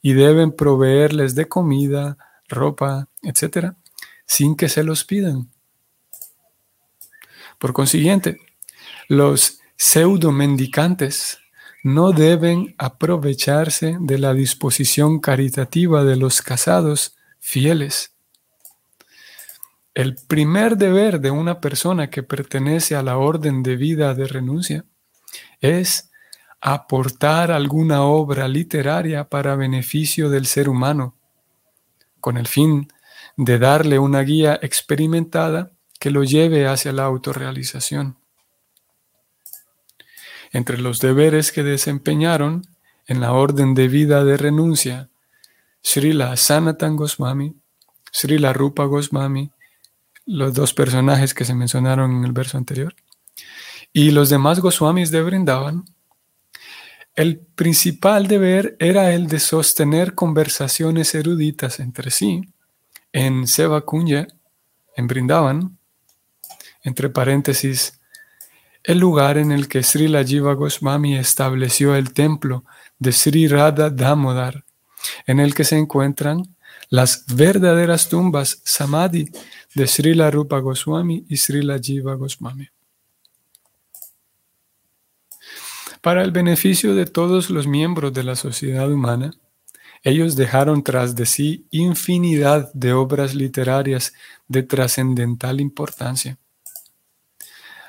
y 0.00 0.12
deben 0.14 0.52
proveerles 0.52 1.34
de 1.34 1.48
comida, 1.48 2.16
ropa, 2.48 3.08
etc., 3.22 3.72
sin 4.26 4.56
que 4.56 4.68
se 4.68 4.84
los 4.84 5.04
pidan. 5.04 5.50
Por 7.58 7.72
consiguiente, 7.72 8.40
los 9.08 9.60
pseudo 9.76 10.32
mendicantes 10.32 11.38
no 11.88 12.12
deben 12.12 12.74
aprovecharse 12.78 13.96
de 14.00 14.18
la 14.18 14.34
disposición 14.34 15.20
caritativa 15.20 16.04
de 16.04 16.16
los 16.16 16.42
casados 16.42 17.16
fieles 17.40 18.12
el 19.98 20.14
primer 20.14 20.76
deber 20.76 21.20
de 21.20 21.32
una 21.32 21.60
persona 21.60 22.08
que 22.08 22.22
pertenece 22.22 22.94
a 22.94 23.02
la 23.02 23.18
orden 23.18 23.64
de 23.64 23.74
vida 23.74 24.14
de 24.14 24.28
renuncia 24.28 24.84
es 25.60 26.12
aportar 26.60 27.50
alguna 27.50 28.02
obra 28.02 28.46
literaria 28.46 29.28
para 29.28 29.56
beneficio 29.56 30.30
del 30.30 30.46
ser 30.46 30.68
humano, 30.68 31.16
con 32.20 32.36
el 32.36 32.46
fin 32.46 32.86
de 33.36 33.58
darle 33.58 33.98
una 33.98 34.20
guía 34.20 34.56
experimentada 34.62 35.72
que 35.98 36.12
lo 36.12 36.22
lleve 36.22 36.68
hacia 36.68 36.92
la 36.92 37.02
autorrealización. 37.02 38.17
Entre 40.52 40.78
los 40.78 41.00
deberes 41.00 41.52
que 41.52 41.62
desempeñaron 41.62 42.66
en 43.06 43.20
la 43.20 43.32
orden 43.32 43.74
de 43.74 43.88
vida 43.88 44.24
de 44.24 44.36
renuncia, 44.36 45.08
Srila 45.82 46.36
Sanatan 46.36 46.96
Goswami, 46.96 47.54
Srila 48.12 48.52
Rupa 48.52 48.84
Goswami 48.84 49.50
los 50.28 50.52
dos 50.52 50.74
personajes 50.74 51.32
que 51.32 51.46
se 51.46 51.54
mencionaron 51.54 52.12
en 52.12 52.24
el 52.24 52.32
verso 52.32 52.58
anterior. 52.58 52.94
Y 53.94 54.10
los 54.10 54.28
demás 54.28 54.60
Goswamis 54.60 55.10
de 55.10 55.22
Brindavan, 55.22 55.84
el 57.14 57.38
principal 57.38 58.28
deber 58.28 58.76
era 58.78 59.14
el 59.14 59.26
de 59.26 59.40
sostener 59.40 60.14
conversaciones 60.14 61.14
eruditas 61.14 61.80
entre 61.80 62.10
sí 62.10 62.42
en 63.10 63.46
Seva 63.46 63.80
Kunya, 63.80 64.28
en 64.96 65.06
Brindavan, 65.06 65.78
entre 66.82 67.08
paréntesis, 67.08 67.97
el 68.84 68.98
lugar 68.98 69.38
en 69.38 69.52
el 69.52 69.68
que 69.68 69.82
Sri 69.82 70.08
Jiva 70.24 70.54
Goswami 70.54 71.16
estableció 71.16 71.94
el 71.94 72.12
templo 72.12 72.64
de 72.98 73.12
Sri 73.12 73.48
Radha 73.48 73.90
Damodar, 73.90 74.64
en 75.26 75.40
el 75.40 75.54
que 75.54 75.64
se 75.64 75.76
encuentran 75.76 76.56
las 76.90 77.24
verdaderas 77.26 78.08
tumbas 78.08 78.62
Samadhi 78.64 79.30
de 79.74 79.86
Srila 79.86 80.30
Rupa 80.30 80.58
Goswami 80.58 81.24
y 81.28 81.36
Srila 81.36 81.78
Jiva 81.78 82.14
Goswami. 82.14 82.68
Para 86.00 86.22
el 86.22 86.30
beneficio 86.30 86.94
de 86.94 87.06
todos 87.06 87.50
los 87.50 87.66
miembros 87.66 88.12
de 88.12 88.22
la 88.22 88.36
sociedad 88.36 88.90
humana, 88.90 89.32
ellos 90.02 90.36
dejaron 90.36 90.82
tras 90.82 91.16
de 91.16 91.26
sí 91.26 91.66
infinidad 91.70 92.72
de 92.72 92.92
obras 92.92 93.34
literarias 93.34 94.14
de 94.46 94.62
trascendental 94.62 95.60
importancia. 95.60 96.38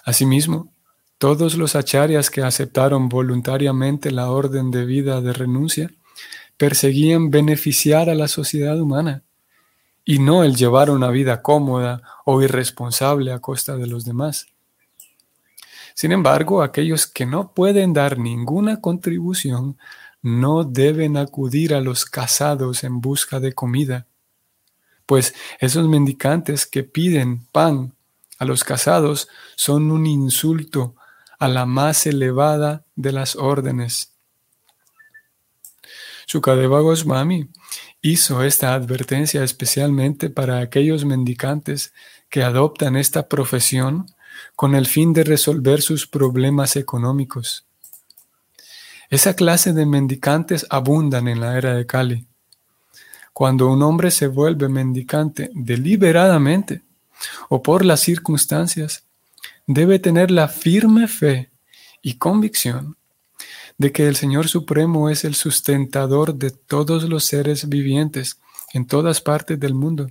Asimismo, 0.04 0.74
todos 1.20 1.56
los 1.58 1.76
acharyas 1.76 2.30
que 2.30 2.42
aceptaron 2.42 3.10
voluntariamente 3.10 4.10
la 4.10 4.32
orden 4.32 4.72
de 4.72 4.86
vida 4.86 5.20
de 5.20 5.34
renuncia 5.34 5.92
perseguían 6.56 7.30
beneficiar 7.30 8.10
a 8.10 8.16
la 8.16 8.30
sociedad 8.30 8.80
humana 8.80 9.24
y 10.06 10.20
no 10.20 10.46
el 10.46 10.56
llevar 10.56 10.90
una 10.90 11.10
vida 11.10 11.42
cómoda 11.42 12.02
o 12.26 12.42
irresponsable 12.42 13.34
a 13.34 13.40
costa 13.40 13.76
de 13.76 13.86
los 13.86 14.06
demás. 14.06 14.48
Sin 15.94 16.14
embargo, 16.14 16.64
aquellos 16.64 17.06
que 17.06 17.26
no 17.26 17.52
pueden 17.52 17.92
dar 17.92 18.18
ninguna 18.18 18.80
contribución 18.80 19.78
no 20.22 20.64
deben 20.64 21.18
acudir 21.18 21.74
a 21.74 21.82
los 21.82 22.06
casados 22.06 22.86
en 22.86 23.02
busca 23.02 23.42
de 23.42 23.52
comida, 23.52 24.08
pues 25.06 25.36
esos 25.60 25.86
mendicantes 25.90 26.66
que 26.66 26.84
piden 26.84 27.46
pan 27.52 27.94
a 28.38 28.46
los 28.46 28.64
casados 28.64 29.28
son 29.58 29.92
un 29.92 30.06
insulto 30.06 30.96
a 31.40 31.48
la 31.48 31.66
más 31.66 32.06
elevada 32.06 32.86
de 32.96 33.14
las 33.14 33.36
órdenes. 33.36 34.14
Sukadeva 36.28 36.82
Goswami 36.82 37.50
hizo 38.02 38.44
esta 38.44 38.76
advertencia 38.76 39.44
especialmente 39.44 40.30
para 40.30 40.60
aquellos 40.60 41.06
mendicantes 41.06 41.92
que 42.30 42.44
adoptan 42.44 42.96
esta 42.96 43.28
profesión 43.28 44.06
con 44.56 44.76
el 44.76 44.86
fin 44.86 45.14
de 45.14 45.24
resolver 45.24 45.82
sus 45.82 46.06
problemas 46.06 46.76
económicos. 46.76 47.66
Esa 49.10 49.36
clase 49.36 49.74
de 49.74 49.88
mendicantes 49.88 50.68
abundan 50.70 51.28
en 51.28 51.40
la 51.40 51.58
era 51.58 51.74
de 51.74 51.88
Kali. 51.88 52.28
Cuando 53.34 53.68
un 53.72 53.82
hombre 53.82 54.12
se 54.12 54.28
vuelve 54.28 54.70
mendicante 54.70 55.50
deliberadamente 55.56 56.84
o 57.48 57.64
por 57.64 57.84
las 57.84 58.02
circunstancias, 58.02 59.09
debe 59.70 60.00
tener 60.00 60.32
la 60.32 60.48
firme 60.48 61.08
fe 61.08 61.52
y 62.02 62.16
convicción 62.16 62.98
de 63.78 63.92
que 63.92 64.08
el 64.08 64.16
Señor 64.16 64.48
Supremo 64.48 65.12
es 65.12 65.24
el 65.24 65.36
sustentador 65.36 66.34
de 66.34 66.50
todos 66.50 67.04
los 67.04 67.26
seres 67.26 67.70
vivientes 67.70 68.40
en 68.74 68.88
todas 68.88 69.22
partes 69.22 69.60
del 69.60 69.76
mundo. 69.76 70.10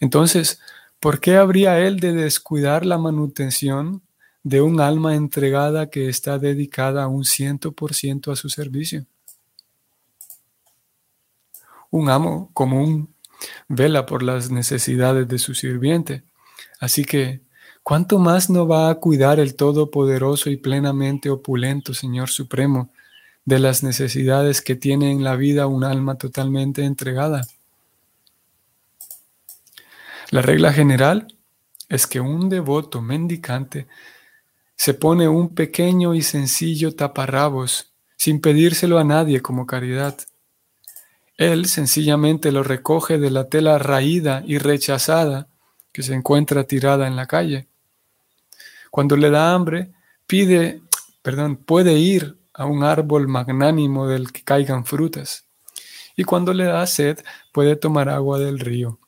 Entonces, 0.00 0.58
¿por 0.98 1.20
qué 1.20 1.36
habría 1.36 1.78
él 1.78 2.00
de 2.00 2.12
descuidar 2.12 2.84
la 2.84 2.98
manutención 2.98 4.02
de 4.42 4.60
un 4.60 4.80
alma 4.80 5.14
entregada 5.14 5.88
que 5.88 6.08
está 6.08 6.40
dedicada 6.40 7.06
un 7.06 7.24
ciento 7.24 7.70
por 7.70 7.94
ciento 7.94 8.32
a 8.32 8.36
su 8.36 8.48
servicio? 8.48 9.06
Un 11.92 12.10
amo 12.10 12.50
común 12.54 13.14
vela 13.68 14.04
por 14.04 14.24
las 14.24 14.50
necesidades 14.50 15.28
de 15.28 15.38
su 15.38 15.54
sirviente, 15.54 16.24
así 16.80 17.04
que 17.04 17.43
¿cuánto 17.84 18.18
más 18.18 18.50
no 18.50 18.66
va 18.66 18.88
a 18.88 18.94
cuidar 18.96 19.38
el 19.38 19.54
Todopoderoso 19.54 20.50
y 20.50 20.56
plenamente 20.56 21.30
opulento 21.30 21.94
Señor 21.94 22.30
Supremo 22.30 22.90
de 23.44 23.58
las 23.58 23.82
necesidades 23.82 24.62
que 24.62 24.74
tiene 24.74 25.12
en 25.12 25.22
la 25.22 25.36
vida 25.36 25.66
un 25.66 25.84
alma 25.84 26.16
totalmente 26.16 26.82
entregada? 26.84 27.46
La 30.30 30.40
regla 30.42 30.72
general 30.72 31.28
es 31.88 32.06
que 32.06 32.20
un 32.20 32.48
devoto 32.48 33.02
mendicante 33.02 33.86
se 34.74 34.94
pone 34.94 35.28
un 35.28 35.54
pequeño 35.54 36.14
y 36.14 36.22
sencillo 36.22 36.94
taparrabos 36.94 37.92
sin 38.16 38.40
pedírselo 38.40 38.98
a 38.98 39.04
nadie 39.04 39.42
como 39.42 39.66
caridad. 39.66 40.16
Él 41.36 41.66
sencillamente 41.66 42.50
lo 42.50 42.62
recoge 42.62 43.18
de 43.18 43.30
la 43.30 43.48
tela 43.50 43.78
raída 43.78 44.42
y 44.46 44.56
rechazada 44.56 45.48
que 45.92 46.02
se 46.02 46.14
encuentra 46.14 46.64
tirada 46.64 47.06
en 47.06 47.16
la 47.16 47.26
calle. 47.26 47.68
Cuando 48.94 49.16
le 49.16 49.28
da 49.28 49.52
hambre, 49.52 49.90
pide, 50.28 50.80
perdón, 51.20 51.56
puede 51.56 51.94
ir 51.94 52.38
a 52.52 52.64
un 52.64 52.84
árbol 52.84 53.26
magnánimo 53.26 54.06
del 54.06 54.30
que 54.30 54.44
caigan 54.44 54.86
frutas. 54.86 55.46
Y 56.14 56.22
cuando 56.22 56.54
le 56.54 56.66
da 56.66 56.86
sed, 56.86 57.18
puede 57.50 57.74
tomar 57.74 58.08
agua 58.08 58.38
del 58.38 58.60
río. 58.60 59.00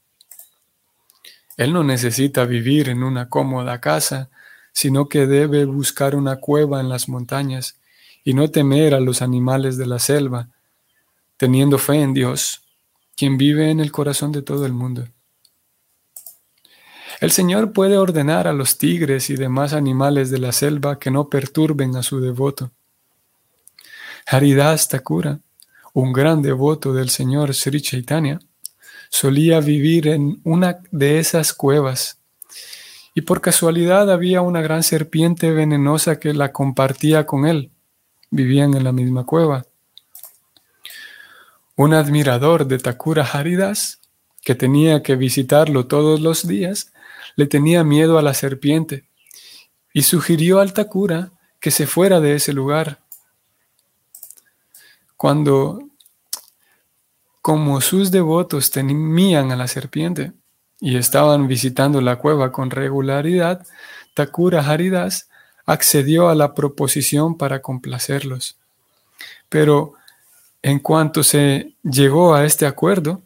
Él 1.57 1.73
no 1.73 1.85
necesita 1.85 2.45
vivir 2.47 2.89
en 2.89 3.05
una 3.05 3.29
cómoda 3.29 3.81
casa, 3.81 4.29
sino 4.73 5.09
que 5.09 5.29
debe 5.29 5.65
buscar 5.67 6.17
una 6.17 6.41
cueva 6.41 6.81
en 6.81 6.89
las 6.89 7.09
montañas 7.09 7.79
y 8.25 8.35
no 8.35 8.51
temer 8.51 8.93
a 8.93 8.99
los 8.99 9.23
animales 9.23 9.77
de 9.77 9.87
la 9.87 10.01
selva, 10.01 10.49
teniendo 11.37 11.79
fe 11.79 12.03
en 12.03 12.13
Dios, 12.13 12.63
quien 13.17 13.39
vive 13.39 13.71
en 13.71 13.79
el 13.79 13.93
corazón 13.93 14.33
de 14.33 14.43
todo 14.43 14.67
el 14.67 14.73
mundo. 14.73 15.07
El 17.21 17.31
Señor 17.31 17.73
puede 17.73 17.97
ordenar 17.97 18.47
a 18.47 18.53
los 18.53 18.79
tigres 18.79 19.31
y 19.31 19.37
demás 19.37 19.73
animales 19.73 20.31
de 20.31 20.39
la 20.39 20.53
selva 20.53 20.99
que 20.99 21.11
no 21.11 21.29
perturben 21.29 21.97
a 21.97 22.03
su 22.03 22.21
devoto. 22.21 22.71
Haridas 24.27 24.89
Thakura, 24.89 25.41
un 25.95 26.13
gran 26.13 26.43
devoto 26.43 26.93
del 26.93 27.11
Señor 27.11 27.55
Sri 27.55 27.81
Chaitanya, 27.81 28.39
solía 29.09 29.61
vivir 29.61 30.09
en 30.09 30.41
una 30.45 30.79
de 30.91 31.19
esas 31.19 31.53
cuevas 31.53 32.19
y 33.17 33.23
por 33.23 33.41
casualidad 33.41 34.11
había 34.13 34.43
una 34.43 34.61
gran 34.61 34.83
serpiente 34.83 35.51
venenosa 35.51 36.21
que 36.21 36.35
la 36.35 36.53
compartía 36.53 37.25
con 37.25 37.47
él. 37.47 37.71
Vivían 38.31 38.75
en 38.75 38.85
la 38.85 38.93
misma 38.93 39.25
cueva. 39.25 39.65
Un 41.77 41.95
admirador 41.95 42.67
de 42.67 42.79
Takura 42.79 43.25
Haridas, 43.25 44.01
que 44.43 44.55
tenía 44.55 45.03
que 45.03 45.17
visitarlo 45.17 45.87
todos 45.87 46.21
los 46.21 46.47
días, 46.47 46.93
le 47.37 47.47
tenía 47.47 47.85
miedo 47.85 48.19
a 48.19 48.23
la 48.23 48.35
serpiente 48.35 49.05
y 49.93 50.03
sugirió 50.03 50.61
al 50.61 50.73
Takura 50.73 51.33
que 51.61 51.71
se 51.71 51.87
fuera 51.87 52.21
de 52.21 52.35
ese 52.35 52.53
lugar. 52.53 53.01
Cuando, 55.17 55.79
como 57.41 57.81
sus 57.81 58.11
devotos 58.11 58.71
temían 58.71 59.53
a 59.53 59.57
la 59.57 59.69
serpiente 59.69 60.33
y 60.81 60.97
estaban 60.97 61.47
visitando 61.47 62.01
la 62.01 62.17
cueva 62.17 62.53
con 62.53 62.71
regularidad, 62.71 63.67
Takura 64.15 64.67
Haridas 64.67 65.29
accedió 65.67 66.29
a 66.29 66.35
la 66.35 66.55
proposición 66.55 67.37
para 67.37 67.61
complacerlos. 67.61 68.59
Pero 69.49 69.95
en 70.63 70.79
cuanto 70.79 71.23
se 71.23 71.75
llegó 71.83 72.35
a 72.35 72.45
este 72.45 72.67
acuerdo, 72.67 73.23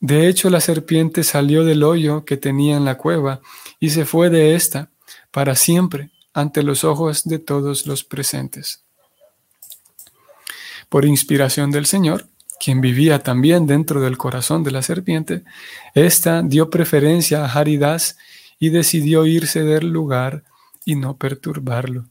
de 0.00 0.28
hecho, 0.28 0.50
la 0.50 0.60
serpiente 0.60 1.24
salió 1.24 1.64
del 1.64 1.82
hoyo 1.82 2.24
que 2.24 2.36
tenía 2.36 2.76
en 2.76 2.84
la 2.84 2.98
cueva 2.98 3.40
y 3.80 3.90
se 3.90 4.04
fue 4.04 4.28
de 4.28 4.54
ésta 4.54 4.90
para 5.30 5.54
siempre 5.54 6.10
ante 6.34 6.62
los 6.62 6.84
ojos 6.84 7.24
de 7.24 7.38
todos 7.38 7.86
los 7.86 8.04
presentes. 8.04 8.84
Por 10.90 11.06
inspiración 11.06 11.70
del 11.70 11.86
Señor, 11.86 12.28
quien 12.60 12.80
vivía 12.80 13.22
también 13.22 13.66
dentro 13.66 14.00
del 14.00 14.18
corazón 14.18 14.62
de 14.64 14.70
la 14.70 14.82
serpiente, 14.82 15.44
ésta 15.94 16.42
dio 16.42 16.68
preferencia 16.68 17.44
a 17.44 17.52
Haridas 17.52 18.18
y 18.58 18.68
decidió 18.68 19.24
irse 19.24 19.62
del 19.62 19.88
lugar 19.88 20.44
y 20.84 20.94
no 20.94 21.16
perturbarlo. 21.16 22.06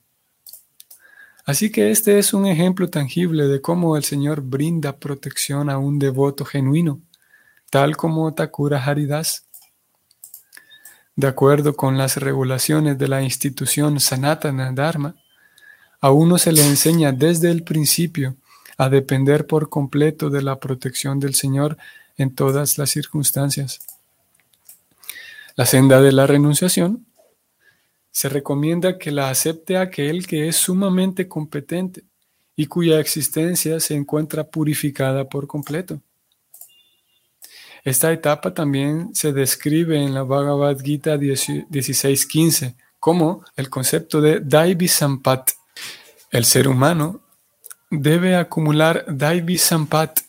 Así 1.46 1.72
que 1.72 1.92
este 1.92 2.18
es 2.18 2.34
un 2.34 2.48
ejemplo 2.48 2.90
tangible 2.90 3.48
de 3.48 3.62
cómo 3.62 3.96
el 3.96 4.04
Señor 4.04 4.42
brinda 4.42 4.98
protección 4.98 5.70
a 5.70 5.78
un 5.78 6.00
devoto 6.00 6.46
genuino 6.46 7.02
tal 7.76 7.98
como 7.98 8.34
Takura 8.34 8.82
Haridas. 8.82 9.48
De 11.18 11.28
acuerdo 11.28 11.76
con 11.76 11.98
las 11.98 12.16
regulaciones 12.16 12.98
de 12.98 13.10
la 13.10 13.22
institución 13.22 14.00
Sanatana 14.00 14.72
Dharma, 14.72 15.16
a 16.00 16.10
uno 16.10 16.38
se 16.38 16.54
le 16.54 16.66
enseña 16.66 17.12
desde 17.12 17.52
el 17.52 17.64
principio 17.64 18.38
a 18.78 18.88
depender 18.88 19.46
por 19.46 19.68
completo 19.68 20.30
de 20.30 20.42
la 20.42 20.58
protección 20.58 21.20
del 21.20 21.36
Señor 21.36 21.78
en 22.16 22.34
todas 22.34 22.78
las 22.78 22.92
circunstancias. 22.92 23.82
La 25.58 25.66
senda 25.66 26.00
de 26.00 26.14
la 26.14 26.28
renunciación 26.28 27.06
se 28.10 28.30
recomienda 28.30 28.98
que 28.98 29.12
la 29.12 29.30
acepte 29.30 29.76
aquel 29.76 30.26
que 30.26 30.48
es 30.48 30.56
sumamente 30.56 31.28
competente 31.28 32.06
y 32.56 32.68
cuya 32.68 33.02
existencia 33.02 33.82
se 33.82 33.96
encuentra 33.96 34.46
purificada 34.46 35.28
por 35.28 35.46
completo. 35.46 36.00
Esta 37.86 38.12
etapa 38.12 38.52
también 38.52 39.14
se 39.14 39.32
describe 39.32 40.04
en 40.04 40.16
la 40.16 40.24
Bhagavad 40.24 40.80
Gita 40.80 41.18
16.15 41.18 42.74
como 43.00 43.46
el 43.56 43.70
concepto 43.70 44.22
de 44.22 44.40
Daivi 44.40 44.88
Sampat. 44.88 45.52
El 46.32 46.46
ser 46.46 46.68
humano 46.68 47.22
debe 47.92 48.38
acumular 48.38 49.06
Daivi 49.08 49.60
Sampat, 49.60 50.22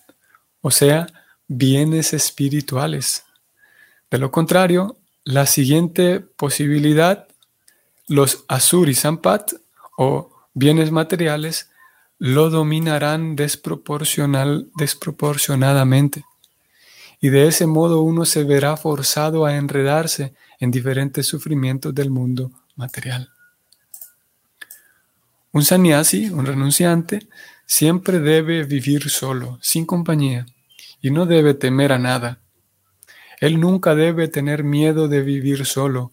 o 0.61 0.71
sea, 0.71 1.07
bienes 1.49 2.12
espirituales. 2.12 3.25
De 4.11 4.19
lo 4.19 4.31
contrario, 4.31 4.99
la 5.25 5.47
siguiente 5.47 6.21
posibilidad, 6.21 7.27
los 8.07 8.45
Asuri 8.49 8.95
Sampat 8.95 9.55
o 9.97 10.31
bienes 10.53 10.90
materiales, 10.90 11.71
lo 12.19 12.51
dominarán 12.51 13.35
desproporcional, 13.35 14.69
desproporcionadamente 14.75 16.23
y 17.20 17.31
de 17.31 17.48
ese 17.48 17.66
modo 17.66 18.02
uno 18.02 18.24
se 18.24 18.44
verá 18.44 18.76
forzado 18.76 19.46
a 19.46 19.57
enredarse 19.57 20.35
en 20.61 20.70
diferentes 20.70 21.26
sufrimientos 21.26 21.94
del 21.94 22.11
mundo 22.11 22.50
material. 22.76 23.31
Un 25.52 25.64
sannyasi, 25.64 26.29
un 26.29 26.44
renunciante, 26.44 27.29
siempre 27.64 28.20
debe 28.20 28.64
vivir 28.64 29.09
solo, 29.09 29.59
sin 29.62 29.87
compañía, 29.87 30.46
y 31.00 31.11
no 31.11 31.26
debe 31.26 31.55
temer 31.55 31.92
a 31.92 31.98
nada. 31.98 32.40
Él 33.40 33.61
nunca 33.61 33.94
debe 33.94 34.29
tener 34.29 34.64
miedo 34.64 35.09
de 35.09 35.22
vivir 35.22 35.64
solo, 35.66 36.12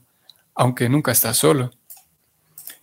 aunque 0.55 0.89
nunca 0.89 1.11
está 1.11 1.33
solo. 1.33 1.71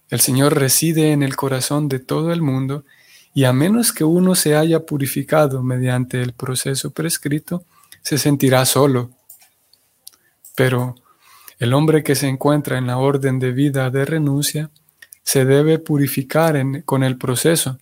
El 0.08 0.20
Señor 0.20 0.58
reside 0.58 1.12
en 1.12 1.22
el 1.22 1.36
corazón 1.36 1.88
de 1.88 2.00
todo 2.00 2.32
el 2.32 2.42
mundo 2.42 2.84
y 3.32 3.44
a 3.44 3.52
menos 3.52 3.92
que 3.92 4.04
uno 4.04 4.34
se 4.34 4.56
haya 4.56 4.80
purificado 4.80 5.62
mediante 5.62 6.20
el 6.20 6.32
proceso 6.32 6.90
prescrito, 6.90 7.64
se 8.02 8.18
sentirá 8.18 8.64
solo. 8.64 9.10
Pero 10.56 10.94
el 11.58 11.74
hombre 11.74 12.02
que 12.02 12.14
se 12.14 12.28
encuentra 12.28 12.78
en 12.78 12.86
la 12.86 12.98
orden 12.98 13.38
de 13.38 13.52
vida 13.52 13.90
de 13.90 14.04
renuncia 14.04 14.70
se 15.22 15.44
debe 15.44 15.78
purificar 15.78 16.56
con 16.84 17.04
el 17.04 17.16
proceso. 17.16 17.78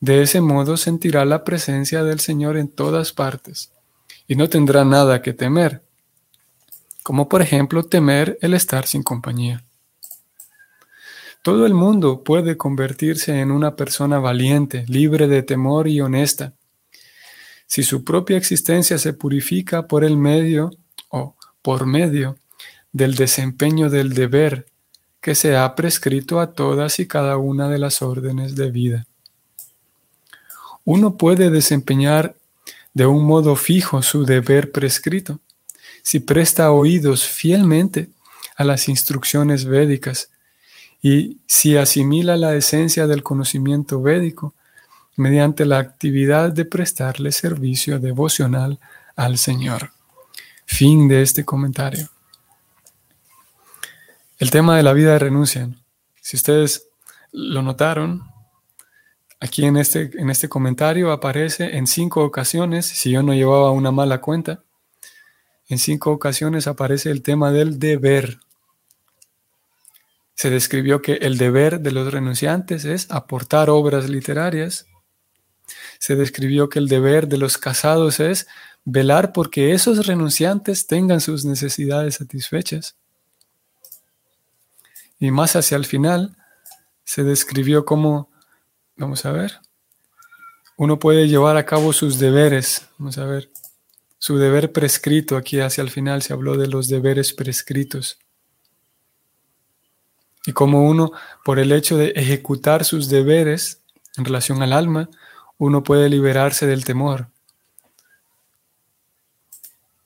De 0.00 0.22
ese 0.22 0.40
modo 0.40 0.76
sentirá 0.76 1.24
la 1.24 1.44
presencia 1.44 2.02
del 2.02 2.20
Señor 2.20 2.56
en 2.56 2.68
todas 2.68 3.12
partes 3.12 3.72
y 4.26 4.36
no 4.36 4.48
tendrá 4.48 4.84
nada 4.84 5.22
que 5.22 5.32
temer, 5.32 5.82
como 7.02 7.28
por 7.28 7.42
ejemplo 7.42 7.82
temer 7.82 8.38
el 8.40 8.54
estar 8.54 8.86
sin 8.86 9.02
compañía. 9.02 9.64
Todo 11.42 11.64
el 11.64 11.72
mundo 11.72 12.22
puede 12.22 12.56
convertirse 12.56 13.40
en 13.40 13.50
una 13.50 13.74
persona 13.74 14.18
valiente, 14.18 14.84
libre 14.88 15.26
de 15.26 15.42
temor 15.42 15.88
y 15.88 16.00
honesta. 16.00 16.52
Si 17.70 17.84
su 17.84 18.02
propia 18.02 18.36
existencia 18.36 18.98
se 18.98 19.12
purifica 19.12 19.86
por 19.86 20.02
el 20.02 20.16
medio 20.16 20.72
o 21.08 21.36
por 21.62 21.86
medio 21.86 22.36
del 22.90 23.14
desempeño 23.14 23.88
del 23.88 24.12
deber 24.12 24.66
que 25.20 25.36
se 25.36 25.56
ha 25.56 25.76
prescrito 25.76 26.40
a 26.40 26.52
todas 26.52 26.98
y 26.98 27.06
cada 27.06 27.36
una 27.36 27.68
de 27.68 27.78
las 27.78 28.02
órdenes 28.02 28.56
de 28.56 28.72
vida. 28.72 29.06
Uno 30.84 31.16
puede 31.16 31.48
desempeñar 31.48 32.34
de 32.92 33.06
un 33.06 33.24
modo 33.24 33.54
fijo 33.54 34.02
su 34.02 34.24
deber 34.24 34.72
prescrito 34.72 35.38
si 36.02 36.18
presta 36.18 36.72
oídos 36.72 37.24
fielmente 37.24 38.08
a 38.56 38.64
las 38.64 38.88
instrucciones 38.88 39.64
védicas 39.64 40.32
y 41.00 41.38
si 41.46 41.76
asimila 41.76 42.36
la 42.36 42.56
esencia 42.56 43.06
del 43.06 43.22
conocimiento 43.22 44.02
védico 44.02 44.54
mediante 45.16 45.64
la 45.64 45.78
actividad 45.78 46.52
de 46.52 46.64
prestarle 46.64 47.32
servicio 47.32 47.98
devocional 47.98 48.78
al 49.16 49.38
Señor. 49.38 49.92
Fin 50.64 51.08
de 51.08 51.22
este 51.22 51.44
comentario. 51.44 52.08
El 54.38 54.50
tema 54.50 54.76
de 54.76 54.82
la 54.82 54.92
vida 54.92 55.12
de 55.12 55.18
renuncia. 55.18 55.68
Si 56.20 56.36
ustedes 56.36 56.88
lo 57.32 57.62
notaron, 57.62 58.22
aquí 59.40 59.64
en 59.64 59.76
este, 59.76 60.10
en 60.14 60.30
este 60.30 60.48
comentario 60.48 61.12
aparece 61.12 61.76
en 61.76 61.86
cinco 61.86 62.24
ocasiones, 62.24 62.86
si 62.86 63.10
yo 63.10 63.22
no 63.22 63.34
llevaba 63.34 63.70
una 63.70 63.90
mala 63.90 64.20
cuenta, 64.20 64.62
en 65.68 65.78
cinco 65.78 66.10
ocasiones 66.10 66.66
aparece 66.66 67.10
el 67.10 67.22
tema 67.22 67.52
del 67.52 67.78
deber 67.78 68.40
se 70.40 70.48
describió 70.48 71.02
que 71.02 71.16
el 71.16 71.36
deber 71.36 71.80
de 71.80 71.92
los 71.92 72.10
renunciantes 72.10 72.86
es 72.86 73.10
aportar 73.10 73.68
obras 73.68 74.08
literarias. 74.08 74.86
Se 75.98 76.16
describió 76.16 76.68
que 76.68 76.78
el 76.78 76.88
deber 76.88 77.28
de 77.28 77.38
los 77.38 77.58
casados 77.58 78.20
es 78.20 78.46
velar 78.84 79.32
porque 79.32 79.72
esos 79.72 80.06
renunciantes 80.06 80.86
tengan 80.86 81.20
sus 81.20 81.44
necesidades 81.44 82.16
satisfechas. 82.16 82.96
Y 85.18 85.30
más 85.30 85.56
hacia 85.56 85.76
el 85.76 85.84
final 85.84 86.36
se 87.04 87.24
describió 87.24 87.84
cómo, 87.84 88.30
vamos 88.96 89.24
a 89.26 89.32
ver, 89.32 89.60
uno 90.76 90.98
puede 90.98 91.28
llevar 91.28 91.56
a 91.56 91.66
cabo 91.66 91.92
sus 91.92 92.18
deberes, 92.18 92.86
vamos 92.96 93.18
a 93.18 93.26
ver, 93.26 93.50
su 94.18 94.38
deber 94.38 94.72
prescrito, 94.72 95.36
aquí 95.36 95.60
hacia 95.60 95.82
el 95.82 95.90
final 95.90 96.22
se 96.22 96.32
habló 96.32 96.56
de 96.56 96.68
los 96.68 96.88
deberes 96.88 97.32
prescritos 97.32 98.18
y 100.46 100.52
como 100.52 100.88
uno, 100.88 101.12
por 101.44 101.58
el 101.58 101.72
hecho 101.72 101.96
de 101.96 102.10
ejecutar 102.16 102.84
sus 102.84 103.08
deberes 103.08 103.82
en 104.16 104.24
relación 104.24 104.62
al 104.62 104.72
alma, 104.72 105.10
uno 105.60 105.82
puede 105.82 106.08
liberarse 106.08 106.66
del 106.66 106.86
temor. 106.86 107.28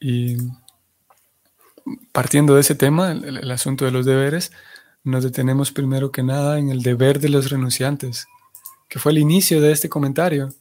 Y 0.00 0.36
partiendo 2.10 2.56
de 2.56 2.62
ese 2.62 2.74
tema, 2.74 3.12
el, 3.12 3.50
asunto 3.52 3.84
de 3.84 3.92
los 3.92 4.04
deberes, 4.04 4.50
nos 5.04 5.22
detenemos 5.22 5.70
primero 5.70 6.10
que 6.10 6.24
nada 6.24 6.58
en 6.58 6.70
el 6.70 6.82
deber 6.82 7.20
de 7.20 7.28
los 7.28 7.50
renunciantes, 7.50 8.26
que 8.88 8.98
fue 8.98 9.12
el 9.12 9.18
inicio 9.18 9.60
de 9.60 9.70
este 9.70 9.88
comentario, 9.88 10.52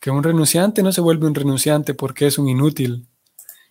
que 0.00 0.10
un 0.10 0.22
renunciante 0.22 0.82
no 0.82 0.90
se 0.90 1.02
vuelve 1.02 1.26
un 1.26 1.34
renunciante 1.34 1.92
porque 1.92 2.26
es 2.26 2.38
un 2.38 2.48
inútil 2.48 3.06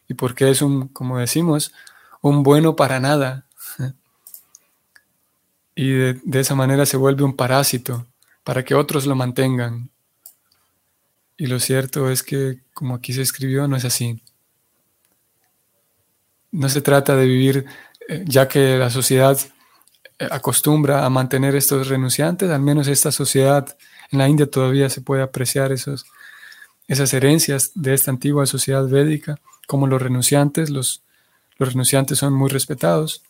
y 0.07 0.13
porque 0.13 0.51
es 0.51 0.61
un, 0.61 0.87
como 0.89 1.17
decimos, 1.17 1.73
un 2.21 2.43
bueno 2.43 2.75
para 2.75 2.99
nada, 2.99 3.47
y 5.75 5.89
de, 5.89 6.39
esa 6.39 6.53
manera 6.53 6.85
se 6.85 6.97
vuelve 6.97 7.23
un 7.23 7.35
parásito 7.35 8.05
para 8.43 8.63
que 8.63 8.75
otros 8.75 9.07
lo 9.07 9.15
mantengan. 9.15 9.89
Y 11.37 11.45
lo 11.45 11.59
cierto 11.59 12.09
es 12.09 12.23
que, 12.23 12.61
como 12.73 12.95
aquí 12.95 13.13
se 13.13 13.21
escribió, 13.21 13.67
no 13.67 13.77
es 13.77 13.85
así. 13.85 14.21
No 16.51 16.67
se 16.67 16.81
trata 16.81 17.15
de 17.15 17.25
vivir, 17.25 17.65
eh, 18.09 18.23
ya 18.25 18.47
que 18.47 18.77
la 18.77 18.89
sociedad 18.89 19.37
eh, 20.19 20.27
acostumbra 20.31 21.05
a 21.05 21.09
mantener 21.09 21.55
estos 21.55 21.87
renunciantes, 21.87 22.49
al 22.49 22.61
menos 22.61 22.87
esta 22.87 23.11
sociedad 23.11 23.77
en 24.11 24.19
la 24.19 24.27
India 24.27 24.49
todavía 24.49 24.89
se 24.89 25.01
puede 25.01 25.21
apreciar 25.21 25.71
esos, 25.71 26.05
esas 26.87 27.13
herencias 27.13 27.71
de 27.75 27.93
esta 27.93 28.09
antigua 28.11 28.45
sociedad 28.45 28.87
védica, 28.87 29.39
como 29.67 29.85
los 29.85 30.01
renunciantes, 30.01 30.69
los, 30.69 31.03
los 31.57 31.69
renunciantes 31.69 32.17
son 32.17 32.33
muy 32.33 32.49
respetados. 32.49 33.21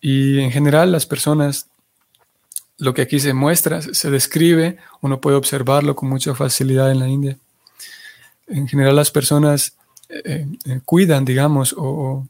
Y 0.00 0.40
en 0.40 0.50
general 0.50 0.90
las 0.90 1.06
personas, 1.06 1.68
lo 2.82 2.94
que 2.94 3.02
aquí 3.02 3.20
se 3.20 3.32
muestra, 3.32 3.80
se 3.80 4.10
describe, 4.10 4.76
uno 5.02 5.20
puede 5.20 5.36
observarlo 5.36 5.94
con 5.94 6.08
mucha 6.08 6.34
facilidad 6.34 6.90
en 6.90 6.98
la 6.98 7.06
India. 7.06 7.38
En 8.48 8.66
general 8.66 8.96
las 8.96 9.12
personas 9.12 9.76
eh, 10.08 10.48
eh, 10.64 10.80
cuidan, 10.84 11.24
digamos, 11.24 11.76
o, 11.78 12.26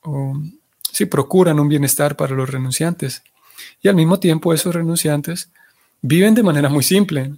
o 0.00 0.42
sí, 0.90 1.04
procuran 1.04 1.60
un 1.60 1.68
bienestar 1.68 2.16
para 2.16 2.34
los 2.34 2.48
renunciantes. 2.48 3.22
Y 3.82 3.88
al 3.88 3.94
mismo 3.94 4.18
tiempo 4.18 4.54
esos 4.54 4.74
renunciantes 4.74 5.50
viven 6.00 6.34
de 6.34 6.42
manera 6.42 6.70
muy 6.70 6.82
simple. 6.82 7.34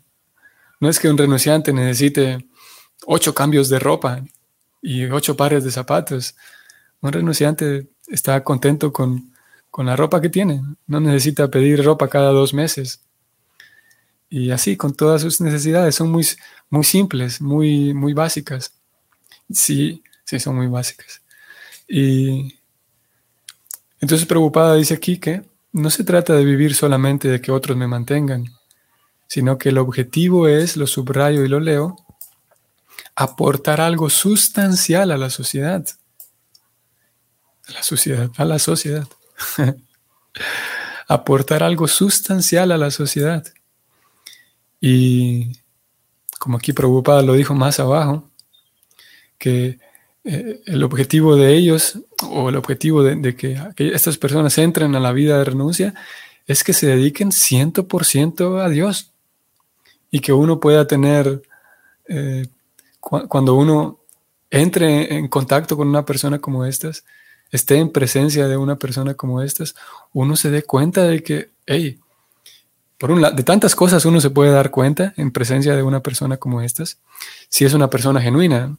No 0.79 0.89
es 0.89 1.01
que 1.01 1.11
un 1.11 1.19
renunciante 1.19 1.73
necesite 1.73 2.47
ocho 3.07 3.35
cambios 3.35 3.69
de 3.69 3.81
ropa 3.81 4.23
y 4.81 5.05
ocho 5.07 5.37
pares 5.37 5.65
de 5.65 5.73
zapatos. 5.73 6.37
Un 7.01 7.11
renunciante 7.11 7.89
está 8.07 8.45
contento 8.45 8.93
con 8.93 9.35
con 9.77 9.85
la 9.85 9.95
ropa 9.95 10.23
que 10.23 10.31
tiene. 10.31 10.63
No 10.87 11.01
necesita 11.01 11.51
pedir 11.51 11.85
ropa 11.85 12.09
cada 12.09 12.31
dos 12.31 12.55
meses. 12.55 13.03
Y 14.31 14.51
así, 14.51 14.75
con 14.75 14.95
todas 14.95 15.21
sus 15.21 15.43
necesidades, 15.43 15.95
son 15.95 16.11
muy, 16.11 16.27
muy 16.71 16.83
simples, 16.83 17.43
muy, 17.43 17.93
muy 17.93 18.15
básicas. 18.15 18.73
Sí, 19.53 20.03
sí, 20.25 20.41
son 20.41 20.57
muy 20.57 20.69
básicas. 20.69 21.21
Y 21.87 22.59
entonces 24.01 24.27
preocupada 24.27 24.77
dice 24.77 24.95
aquí 24.95 25.19
que 25.19 25.43
no 25.73 25.91
se 25.91 26.05
trata 26.05 26.33
de 26.33 26.47
vivir 26.47 26.75
solamente 26.75 27.29
de 27.29 27.43
que 27.43 27.53
otros 27.53 27.77
me 27.77 27.87
mantengan, 27.87 28.47
sino 29.29 29.59
que 29.59 29.69
el 29.69 29.77
objetivo 29.77 30.49
es, 30.49 30.79
lo 30.79 30.87
subrayo 30.87 31.45
y 31.45 31.49
lo 31.49 31.61
leo, 31.61 31.97
aportar 33.15 33.83
algo 33.83 34.09
sustancial 34.09 35.11
a 35.11 35.19
la 35.19 35.29
sociedad. 35.29 35.87
A 37.69 37.73
la 37.73 37.83
sociedad, 37.83 38.31
a 38.39 38.45
la 38.47 38.59
sociedad. 38.59 39.07
aportar 41.09 41.63
algo 41.63 41.89
sustancial 41.89 42.73
a 42.73 42.79
la 42.79 42.91
sociedad. 42.91 43.45
Y 44.81 45.53
como 46.39 46.59
aquí 46.59 46.73
Prabhupada 46.73 47.23
lo 47.23 47.35
dijo 47.35 47.55
más 47.55 47.81
abajo, 47.81 48.29
que 49.39 49.79
eh, 50.25 50.61
el 50.67 50.83
objetivo 50.83 51.37
de 51.37 51.55
ellos 51.55 52.01
o 52.29 52.49
el 52.49 52.57
objetivo 52.57 53.03
de, 53.03 53.37
que, 53.37 53.61
estas 53.77 54.19
personas 54.19 54.57
entren 54.59 54.95
a 54.95 55.01
la 55.01 55.13
vida 55.13 55.39
de 55.39 55.45
renuncia 55.45 55.95
es 56.47 56.65
que 56.65 56.73
se 56.73 56.87
dediquen 56.87 57.31
100% 57.31 58.65
a 58.65 58.69
Dios 58.69 59.13
y 60.11 60.21
que 60.21 60.33
uno 60.33 60.61
pueda 60.61 60.87
tener, 60.87 61.43
eh, 62.09 62.47
cuando 63.01 63.55
uno 63.55 64.01
entre 64.51 65.15
en 65.15 65.29
contacto 65.29 65.77
con 65.77 65.89
una 65.89 66.05
persona 66.05 66.39
como 66.39 66.65
estas, 66.65 67.05
esté 67.51 67.77
en 67.77 67.91
presencia 67.91 68.49
de 68.49 68.57
una 68.57 68.77
persona 68.77 69.15
como 69.15 69.43
estas, 69.43 69.75
uno 70.13 70.37
se 70.37 70.51
dé 70.51 70.63
cuenta 70.63 71.05
de 71.05 71.23
que, 71.23 71.51
hey, 71.67 71.99
por 72.99 73.11
un 73.11 73.21
lado, 73.21 73.37
de 73.37 73.43
tantas 73.43 73.75
cosas 73.75 74.05
uno 74.05 74.21
se 74.21 74.31
puede 74.31 74.51
dar 74.51 74.71
cuenta 74.71 75.13
en 75.17 75.31
presencia 75.31 75.77
de 75.77 75.83
una 75.83 76.01
persona 76.01 76.39
como 76.39 76.63
estas, 76.63 76.99
si 77.49 77.65
es 77.65 77.75
una 77.75 77.91
persona 77.91 78.21
genuina, 78.21 78.77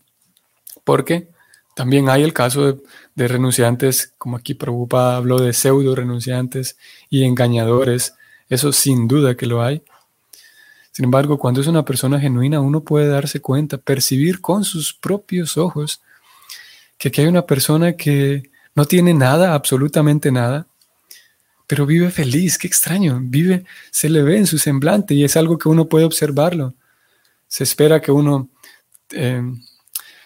porque 0.84 1.30
también 1.75 2.10
hay 2.10 2.23
el 2.23 2.34
caso 2.34 2.82
de, 3.15 3.27
renunciantes, 3.27 4.13
como 4.17 4.38
aquí 4.38 4.56
Prabhupada 4.56 5.17
habló 5.17 5.38
de 5.38 5.53
pseudo 5.53 5.95
renunciantes 5.95 6.77
y 7.10 7.23
engañadores, 7.23 8.15
eso 8.49 8.71
sin 8.73 9.08
duda 9.08 9.36
que 9.36 9.45
lo 9.45 9.62
hay. 9.62 9.84
Sin 10.91 11.06
embargo, 11.06 11.38
cuando 11.38 11.62
es 11.62 11.67
una 11.67 11.86
persona 11.86 12.19
genuina, 12.19 12.60
uno 12.62 12.82
puede 12.82 13.08
darse 13.08 13.41
cuenta, 13.41 13.77
percibir 13.77 14.41
con 14.41 14.63
sus 14.63 14.93
propios 14.93 15.58
ojos 15.58 16.01
que 16.97 17.10
aquí 17.10 17.21
hay 17.21 17.27
una 17.27 17.45
persona 17.45 17.93
que 17.93 18.49
no 18.77 18.85
tiene 18.85 19.11
nada, 19.11 19.55
absolutamente 19.55 20.31
nada, 20.31 20.67
pero 21.65 21.87
vive 21.87 22.11
feliz, 22.11 22.59
qué 22.59 22.67
extraño, 22.67 23.19
vive, 23.19 23.65
se 23.89 24.07
le 24.07 24.21
ve 24.21 24.37
en 24.37 24.45
su 24.45 24.59
semblante 24.59 25.15
y 25.15 25.23
es 25.23 25.35
algo 25.35 25.57
que 25.57 25.67
uno 25.67 25.89
puede 25.89 26.05
observarlo. 26.05 26.75
Se 27.47 27.63
espera 27.63 27.99
que 27.99 28.11
uno, 28.11 28.49
eh, 29.09 29.41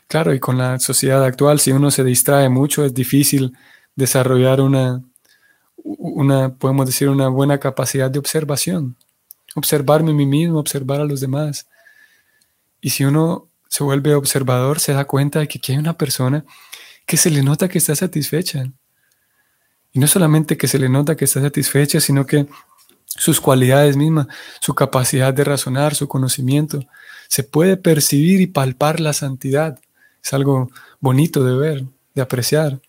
claro, 0.06 0.34
y 0.34 0.42
con 0.42 0.58
la 0.58 0.80
sociedad 0.80 1.24
actual, 1.24 1.62
si 1.62 1.72
uno 1.72 1.92
se 1.92 2.04
distrae 2.04 2.50
mucho, 2.50 2.84
es 2.84 2.94
difícil 2.94 3.56
desarrollar 3.96 4.60
una, 4.60 5.02
una, 5.78 6.54
podemos 6.54 6.86
decir, 6.86 7.08
una 7.08 7.30
buena 7.30 7.58
capacidad 7.58 8.12
de 8.12 8.20
observación. 8.20 8.98
observarme 9.56 10.12
a 10.12 10.16
mí 10.16 10.26
mismo, 10.26 10.60
observar 10.60 11.00
a 11.00 11.06
los 11.06 11.22
demás. 11.22 11.68
Y 12.82 12.90
si 12.90 13.06
uno 13.06 13.48
se 13.70 13.86
vuelve 13.86 14.14
observador, 14.14 14.82
se 14.82 14.92
da 14.92 15.06
cuenta 15.06 15.40
de 15.40 15.48
que 15.48 15.58
aquí 15.60 15.72
hay 15.72 15.78
una 15.78 15.98
persona 15.98 16.44
que 17.12 17.18
se 17.18 17.30
le 17.30 17.44
nota 17.44 17.68
que 17.68 17.78
está 17.78 17.94
satisfecha. 17.94 18.72
Y 19.92 20.00
no 20.00 20.08
solamente 20.08 20.56
que 20.56 20.70
se 20.70 20.80
le 20.80 20.88
nota 20.88 21.18
que 21.18 21.26
está 21.26 21.42
satisfecha, 21.42 22.00
sino 22.00 22.26
que 22.26 22.48
sus 23.06 23.42
cualidades 23.42 23.98
mismas, 23.98 24.28
su 24.62 24.74
capacidad 24.74 25.34
de 25.34 25.44
razonar, 25.44 25.94
su 25.94 26.08
conocimiento, 26.08 26.80
se 27.28 27.44
puede 27.44 27.76
percibir 27.76 28.40
y 28.40 28.48
palpar 28.48 29.02
la 29.02 29.12
santidad. 29.12 29.78
Es 30.24 30.32
algo 30.32 30.72
bonito 31.02 31.44
de 31.44 31.58
ver, 31.58 31.84
de 32.16 32.22
apreciar. 32.22 32.80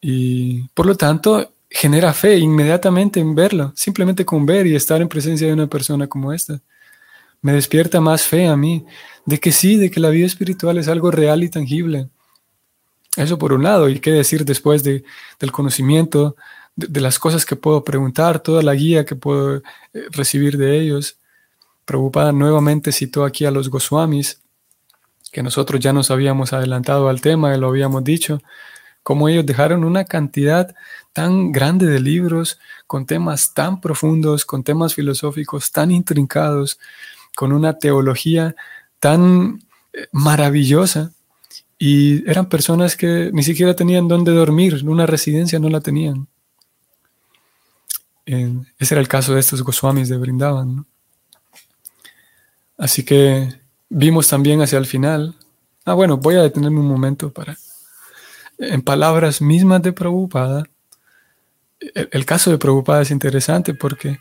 Y 0.00 0.66
por 0.68 0.86
lo 0.86 0.94
tanto, 0.94 1.52
genera 1.68 2.14
fe 2.14 2.38
inmediatamente 2.38 3.20
en 3.20 3.34
verlo, 3.34 3.74
simplemente 3.76 4.24
con 4.24 4.46
ver 4.46 4.66
y 4.66 4.74
estar 4.74 5.02
en 5.02 5.08
presencia 5.10 5.48
de 5.48 5.52
una 5.52 5.66
persona 5.66 6.06
como 6.06 6.32
esta. 6.32 6.62
Me 7.42 7.52
despierta 7.52 8.00
más 8.00 8.22
fe 8.22 8.46
a 8.46 8.56
mí 8.56 8.86
de 9.26 9.38
que 9.38 9.52
sí, 9.52 9.76
de 9.76 9.90
que 9.90 10.00
la 10.00 10.08
vida 10.08 10.24
espiritual 10.24 10.78
es 10.78 10.88
algo 10.88 11.10
real 11.10 11.44
y 11.44 11.50
tangible. 11.50 12.08
Eso 13.16 13.38
por 13.38 13.52
un 13.52 13.62
lado, 13.62 13.88
y 13.88 13.98
qué 13.98 14.12
decir 14.12 14.44
después 14.44 14.82
de, 14.84 15.04
del 15.40 15.50
conocimiento, 15.50 16.36
de, 16.76 17.00
las 17.00 17.18
cosas 17.18 17.46
que 17.46 17.56
puedo 17.56 17.82
preguntar, 17.82 18.40
toda 18.40 18.62
la 18.62 18.74
guía 18.74 19.06
que 19.06 19.16
puedo 19.16 19.56
eh, 19.56 19.62
recibir 20.10 20.58
de 20.58 20.78
ellos. 20.78 21.16
Prabhupada 21.86 22.32
nuevamente 22.32 22.92
citó 22.92 23.24
aquí 23.24 23.46
a 23.46 23.50
los 23.50 23.70
Goswamis, 23.70 24.40
que 25.32 25.42
nosotros 25.42 25.80
ya 25.80 25.92
nos 25.92 26.10
habíamos 26.10 26.52
adelantado 26.52 27.08
al 27.08 27.20
tema, 27.20 27.54
y 27.54 27.58
lo 27.58 27.68
habíamos 27.68 28.04
dicho, 28.04 28.42
cómo 29.02 29.28
ellos 29.28 29.46
dejaron 29.46 29.84
una 29.84 30.04
cantidad 30.04 30.74
tan 31.12 31.52
grande 31.52 31.86
de 31.86 32.00
libros 32.00 32.58
con 32.86 33.06
temas 33.06 33.54
tan 33.54 33.80
profundos, 33.80 34.44
con 34.44 34.62
temas 34.62 34.94
filosóficos 34.94 35.72
tan 35.72 35.90
intrincados, 35.90 36.78
con 37.34 37.52
una 37.52 37.78
teología 37.78 38.56
tan 38.98 39.62
eh, 39.92 40.08
maravillosa. 40.12 41.12
Y 41.78 42.28
eran 42.28 42.48
personas 42.48 42.96
que 42.96 43.30
ni 43.32 43.42
siquiera 43.42 43.74
tenían 43.74 44.08
dónde 44.08 44.32
dormir, 44.32 44.82
una 44.84 45.06
residencia 45.06 45.58
no 45.58 45.68
la 45.68 45.80
tenían. 45.80 46.26
ese 48.24 48.94
era 48.94 49.00
el 49.00 49.08
caso 49.08 49.34
de 49.34 49.40
estos 49.40 49.62
Goswamis 49.62 50.08
de 50.08 50.16
Brindavan. 50.16 50.86
Así 52.78 53.04
que 53.04 53.48
vimos 53.88 54.28
también 54.28 54.60
hacia 54.62 54.78
el 54.78 54.86
final. 54.86 55.34
Ah, 55.84 55.94
bueno, 55.94 56.16
voy 56.16 56.34
a 56.34 56.42
detenerme 56.42 56.80
un 56.80 56.88
momento 56.88 57.32
para 57.32 57.56
en 58.58 58.82
palabras 58.82 59.40
mismas 59.40 59.82
de 59.82 59.92
Prabhupada, 59.92 60.64
el, 61.94 62.24
caso 62.24 62.50
de 62.50 62.58
Prabhupada 62.58 63.02
es 63.02 63.10
interesante 63.10 63.74
porque 63.74 64.18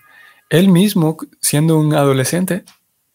él 0.49 0.69
mismo, 0.69 1.17
siendo 1.39 1.79
un 1.79 1.93
adolescente 1.93 2.65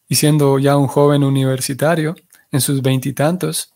y 0.09 0.15
siendo 0.15 0.59
ya 0.59 0.77
un 0.77 0.87
joven 0.87 1.25
universitario, 1.25 2.17
en 2.53 2.61
sus 2.61 2.83
veintitantos, 2.83 3.75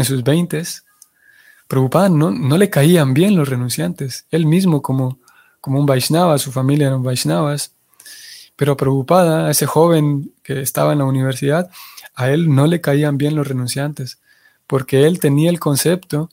en 0.00 0.04
sus 0.04 0.22
veintes, 0.22 0.84
Prabhupada 1.68 2.08
no, 2.08 2.32
no, 2.32 2.58
le 2.58 2.68
caían 2.68 3.14
bien 3.14 3.36
los 3.36 3.48
renunciantes. 3.48 4.26
Él 4.30 4.44
mismo, 4.44 4.82
como, 4.82 5.20
como 5.60 5.78
un 5.78 5.86
Vaishnava, 5.86 6.36
su 6.38 6.50
familia 6.50 6.88
eran 6.88 7.04
Vaishnavas, 7.04 7.74
pero 8.56 8.72
a 8.72 8.76
Prabhupada, 8.76 9.46
a 9.46 9.50
ese 9.52 9.66
joven 9.66 10.32
que 10.42 10.60
estaba 10.60 10.92
en 10.92 10.98
la 10.98 11.04
universidad, 11.04 11.70
a 12.16 12.30
él 12.30 12.52
no 12.52 12.66
le 12.66 12.80
caían 12.80 13.18
bien 13.18 13.36
los 13.36 13.46
renunciantes, 13.46 14.18
porque 14.66 15.06
él 15.06 15.20
tenía 15.20 15.48
el 15.48 15.60
concepto 15.60 16.28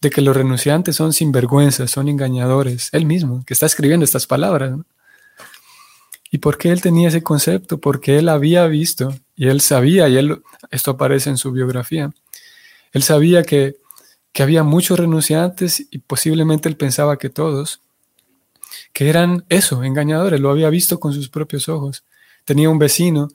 de 0.00 0.10
que 0.10 0.20
los 0.20 0.36
renunciantes 0.36 0.96
son 0.96 1.14
sinvergüenzas, 1.14 1.90
son 1.90 2.08
engañadores, 2.08 2.90
él 2.92 3.06
mismo, 3.06 3.42
que 3.46 3.54
está 3.54 3.64
escribiendo 3.66 4.04
estas 4.04 4.26
palabras. 4.26 4.78
¿Y 6.30 6.38
por 6.38 6.58
qué 6.58 6.70
él 6.70 6.82
tenía 6.82 7.08
ese 7.08 7.22
concepto? 7.22 7.78
Porque 7.78 8.18
él 8.18 8.28
había 8.28 8.66
visto, 8.66 9.14
y 9.34 9.48
él 9.48 9.62
sabía, 9.62 10.08
y 10.08 10.16
él, 10.18 10.42
esto 10.70 10.90
aparece 10.90 11.30
en 11.30 11.38
su 11.38 11.52
biografía, 11.52 12.12
él 12.94 13.02
sabía 13.02 13.42
que, 13.42 13.76
que 14.32 14.42
había 14.42 14.62
muchos 14.62 14.98
renunciantes 14.98 15.86
y 15.90 15.98
posiblemente 15.98 16.68
él 16.68 16.76
pensaba 16.76 17.18
que 17.18 17.28
todos, 17.28 17.80
que 18.92 19.10
eran 19.10 19.44
eso, 19.48 19.82
engañadores, 19.82 20.40
lo 20.40 20.50
había 20.50 20.70
visto 20.70 21.00
con 21.00 21.12
sus 21.12 21.28
propios 21.28 21.68
ojos. 21.68 22.04
Tenía 22.44 22.70
un 22.70 22.78
vecino 22.78 23.28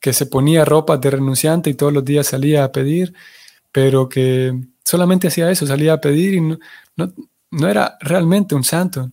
que 0.00 0.12
se 0.12 0.26
ponía 0.26 0.66
ropa 0.66 0.98
de 0.98 1.10
renunciante 1.10 1.70
y 1.70 1.74
todos 1.74 1.94
los 1.94 2.04
días 2.04 2.26
salía 2.26 2.62
a 2.62 2.72
pedir, 2.72 3.14
pero 3.72 4.08
que 4.08 4.54
solamente 4.84 5.28
hacía 5.28 5.50
eso, 5.50 5.66
salía 5.66 5.94
a 5.94 6.00
pedir 6.00 6.34
y 6.34 6.40
no, 6.42 6.58
no, 7.50 7.68
era 7.68 7.96
realmente 8.00 8.54
un 8.54 8.64
santo. 8.64 9.10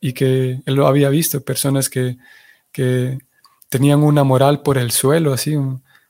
Y 0.00 0.12
que 0.12 0.60
él 0.66 0.74
lo 0.74 0.86
había 0.86 1.08
visto, 1.08 1.42
personas 1.42 1.88
que, 1.88 2.18
que 2.70 3.18
tenían 3.70 4.02
una 4.02 4.22
moral 4.22 4.60
por 4.60 4.76
el 4.76 4.90
suelo, 4.90 5.32
así, 5.32 5.56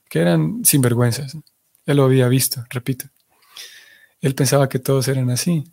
que 0.08 0.18
eran 0.18 0.64
sinvergüenzas. 0.64 1.36
Él 1.86 1.96
lo 1.98 2.04
había 2.04 2.28
visto, 2.28 2.64
repito. 2.70 3.06
Él 4.20 4.34
pensaba 4.34 4.68
que 4.68 4.78
todos 4.78 5.08
eran 5.08 5.30
así. 5.30 5.64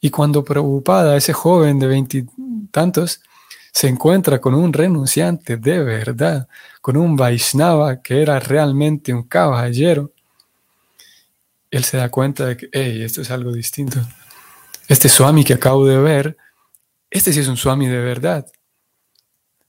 Y 0.00 0.10
cuando 0.10 0.44
preocupada, 0.44 1.16
ese 1.16 1.32
joven 1.32 1.78
de 1.78 1.86
veintitantos 1.86 3.20
se 3.72 3.88
encuentra 3.88 4.40
con 4.40 4.54
un 4.54 4.72
renunciante 4.72 5.56
de 5.56 5.82
verdad, 5.82 6.48
con 6.80 6.96
un 6.96 7.16
Vaishnava 7.16 8.00
que 8.00 8.22
era 8.22 8.38
realmente 8.40 9.12
un 9.12 9.24
caballero, 9.24 10.12
él 11.70 11.84
se 11.84 11.96
da 11.96 12.08
cuenta 12.08 12.46
de 12.46 12.56
que, 12.56 12.68
hey, 12.72 13.02
esto 13.02 13.20
es 13.22 13.30
algo 13.30 13.52
distinto. 13.52 14.00
Este 14.88 15.08
Swami 15.08 15.44
que 15.44 15.54
acabo 15.54 15.86
de 15.86 15.98
ver, 15.98 16.36
este 17.10 17.32
sí 17.32 17.40
es 17.40 17.48
un 17.48 17.56
Swami 17.56 17.86
de 17.86 17.98
verdad. 17.98 18.46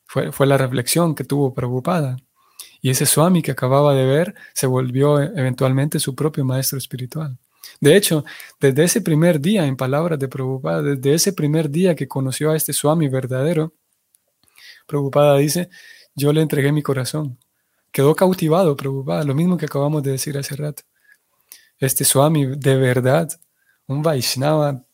Fue, 0.07 0.31
fue 0.31 0.47
la 0.47 0.57
reflexión 0.57 1.13
que 1.13 1.23
tuvo 1.23 1.53
preocupada. 1.53 2.17
Y 2.81 2.89
ese 2.89 3.05
Swami 3.05 3.41
que 3.41 3.51
acababa 3.51 3.93
de 3.93 4.05
ver 4.05 4.35
se 4.53 4.67
volvió 4.67 5.21
eventualmente 5.21 5.99
su 5.99 6.15
propio 6.15 6.43
maestro 6.43 6.77
espiritual. 6.77 7.37
De 7.79 7.95
hecho, 7.95 8.25
desde 8.59 8.83
ese 8.83 9.01
primer 9.01 9.39
día, 9.39 9.65
en 9.65 9.77
palabras 9.77 10.19
de 10.19 10.27
Prabhupada, 10.27 10.81
desde 10.81 11.13
ese 11.13 11.33
primer 11.33 11.69
día 11.69 11.95
que 11.95 12.07
conoció 12.07 12.51
a 12.51 12.55
este 12.55 12.73
Swami 12.73 13.07
verdadero, 13.07 13.73
Prabhupada 14.87 15.37
dice, 15.37 15.69
yo 16.15 16.33
le 16.33 16.41
entregué 16.41 16.71
mi 16.71 16.81
corazón. 16.81 17.37
Quedó 17.91 18.15
cautivado 18.15 18.75
Prabhupada, 18.75 19.23
lo 19.23 19.35
mismo 19.35 19.57
que 19.57 19.65
acabamos 19.65 20.03
de 20.03 20.11
decir 20.11 20.37
hace 20.37 20.55
rato 20.55 20.83
este 21.81 22.05
Swami 22.05 22.45
de 22.45 22.75
verdad, 22.77 23.27
un 23.87 24.03
Vaishnava 24.03 24.85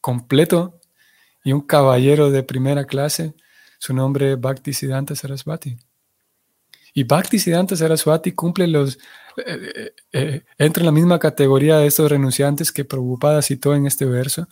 completo 0.00 0.80
y 1.44 1.52
un 1.52 1.60
caballero 1.60 2.30
de 2.30 2.42
primera 2.42 2.86
clase, 2.86 3.34
su 3.78 3.92
nombre 3.92 4.32
es 4.32 4.40
Bhakti 4.40 4.72
Siddhanta 4.72 5.14
Saraswati. 5.14 5.76
Y 6.94 7.04
Bhakti 7.04 7.38
Siddhanta 7.38 7.76
Saraswati 7.76 8.32
cumple 8.32 8.68
los, 8.68 8.96
eh, 9.44 9.72
eh, 9.74 9.94
eh, 10.12 10.44
entra 10.58 10.80
en 10.80 10.86
la 10.86 10.92
misma 10.92 11.18
categoría 11.18 11.78
de 11.78 11.86
estos 11.86 12.08
renunciantes 12.10 12.70
que 12.72 12.84
Prabhupada 12.84 13.42
citó 13.42 13.74
en 13.74 13.86
este 13.86 14.06
verso, 14.06 14.48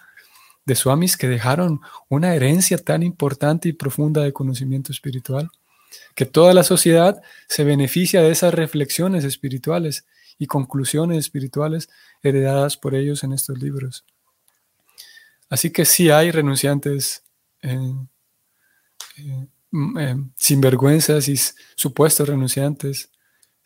de 0.64 0.74
swamis 0.74 1.16
que 1.16 1.28
dejaron 1.28 1.80
una 2.08 2.34
herencia 2.34 2.78
tan 2.78 3.02
importante 3.02 3.68
y 3.68 3.72
profunda 3.72 4.22
de 4.22 4.32
conocimiento 4.32 4.92
espiritual, 4.92 5.50
que 6.14 6.26
toda 6.26 6.52
la 6.54 6.64
sociedad 6.64 7.22
se 7.48 7.64
beneficia 7.64 8.22
de 8.22 8.30
esas 8.30 8.54
reflexiones 8.54 9.24
espirituales 9.24 10.06
y 10.38 10.46
conclusiones 10.46 11.18
espirituales 11.18 11.88
heredadas 12.22 12.76
por 12.76 12.94
ellos 12.94 13.24
en 13.24 13.32
estos 13.32 13.58
libros. 13.58 14.04
Así 15.48 15.70
que 15.70 15.84
sí 15.84 16.10
hay 16.10 16.30
renunciantes 16.30 17.24
eh, 17.60 17.94
eh, 19.18 19.46
eh, 19.98 20.16
sinvergüenzas 20.36 21.28
y 21.28 21.36
supuestos 21.74 22.28
renunciantes, 22.28 23.10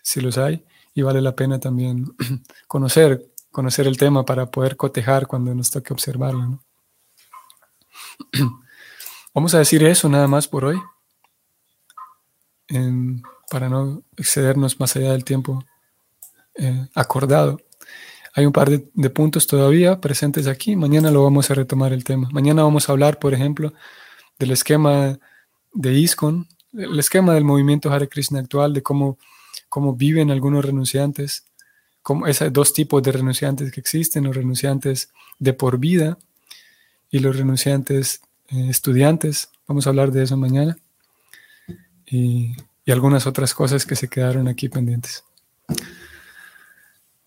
si 0.03 0.21
los 0.21 0.39
hay, 0.39 0.65
y 0.95 1.03
vale 1.03 1.21
la 1.21 1.35
pena 1.35 1.59
también 1.61 2.07
conocer, 2.67 3.27
conocer 3.51 3.87
el 3.87 3.97
tema 3.97 4.25
para 4.25 4.51
poder 4.51 4.77
cotejar 4.77 5.27
cuando 5.27 5.55
nos 5.55 5.71
toque 5.71 5.93
observarlo. 5.93 6.63
Vamos 9.35 9.55
a 9.55 9.59
decir 9.59 9.83
eso 9.85 10.09
nada 10.09 10.29
más 10.29 10.49
por 10.49 10.65
hoy, 10.65 10.81
para 13.51 13.69
no 13.69 14.03
excedernos 14.17 14.81
más 14.81 14.97
allá 14.97 15.13
del 15.13 15.25
tiempo 15.25 15.63
eh, 16.55 16.89
acordado. 16.95 17.59
Hay 18.35 18.45
un 18.45 18.53
par 18.53 18.69
de, 18.69 19.11
puntos 19.11 19.47
todavía 19.47 20.01
presentes 20.01 20.47
aquí. 20.47 20.77
Mañana 20.77 21.11
lo 21.11 21.23
vamos 21.23 21.51
a 21.51 21.55
retomar 21.55 21.93
el 21.93 22.05
tema. 22.05 22.29
Mañana 22.33 22.63
vamos 22.65 22.89
a 22.89 22.93
hablar, 22.93 23.19
por 23.19 23.33
ejemplo, 23.33 23.73
del 24.39 24.51
esquema 24.51 25.19
de 25.77 25.93
ISKCON, 25.93 26.49
el 26.73 26.99
esquema 26.99 27.35
del 27.35 27.45
movimiento 27.45 27.93
Hare 27.93 28.09
Krishna 28.09 28.41
actual, 28.41 28.73
de 28.73 28.83
cómo, 28.83 29.19
cómo 29.69 29.95
viven 29.95 30.31
algunos 30.31 30.65
renunciantes, 30.65 31.47
como 32.03 32.27
esos 32.27 32.53
dos 32.53 32.73
tipos 32.73 33.03
de 33.03 33.13
renunciantes 33.13 33.71
que 33.71 33.81
existen, 33.81 34.25
los 34.25 34.35
renunciantes 34.35 35.11
de 35.39 35.53
por 35.53 35.79
vida 35.79 36.19
y 37.11 37.19
los 37.19 37.37
renunciantes 37.37 38.23
eh, 38.49 38.69
estudiantes. 38.71 39.51
Vamos 39.67 39.87
a 39.87 39.91
hablar 39.91 40.13
de 40.13 40.23
eso 40.23 40.37
mañana. 40.37 40.77
Y, 42.07 42.55
y 42.85 42.93
algunas 42.93 43.27
otras 43.27 43.53
cosas 43.53 43.85
que 43.85 43.97
se 43.97 44.09
quedaron 44.09 44.49
aquí 44.49 44.69
pendientes. 44.69 45.25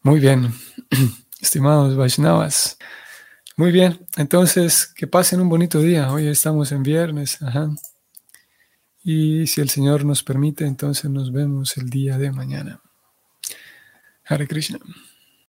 Muy 0.02 0.20
bien, 0.20 0.54
estimados 1.42 1.96
Vaishnavas. 1.96 2.78
Muy 3.58 3.72
bien, 3.72 4.00
entonces 4.16 4.88
que 4.88 5.06
pasen 5.06 5.42
un 5.42 5.50
bonito 5.50 5.82
día. 5.82 6.12
Hoy 6.12 6.28
estamos 6.28 6.72
en 6.72 6.82
viernes. 6.82 7.38
Y 9.12 9.48
si 9.48 9.60
el 9.60 9.70
Señor 9.70 10.06
nos 10.06 10.22
permite, 10.22 10.68
entonces 10.68 11.10
nos 11.10 11.32
vemos 11.32 11.76
el 11.78 11.90
día 11.90 12.20
de 12.20 12.32
mañana. 12.32 12.80
Hare 14.24 14.48
Krishna. 14.48 14.78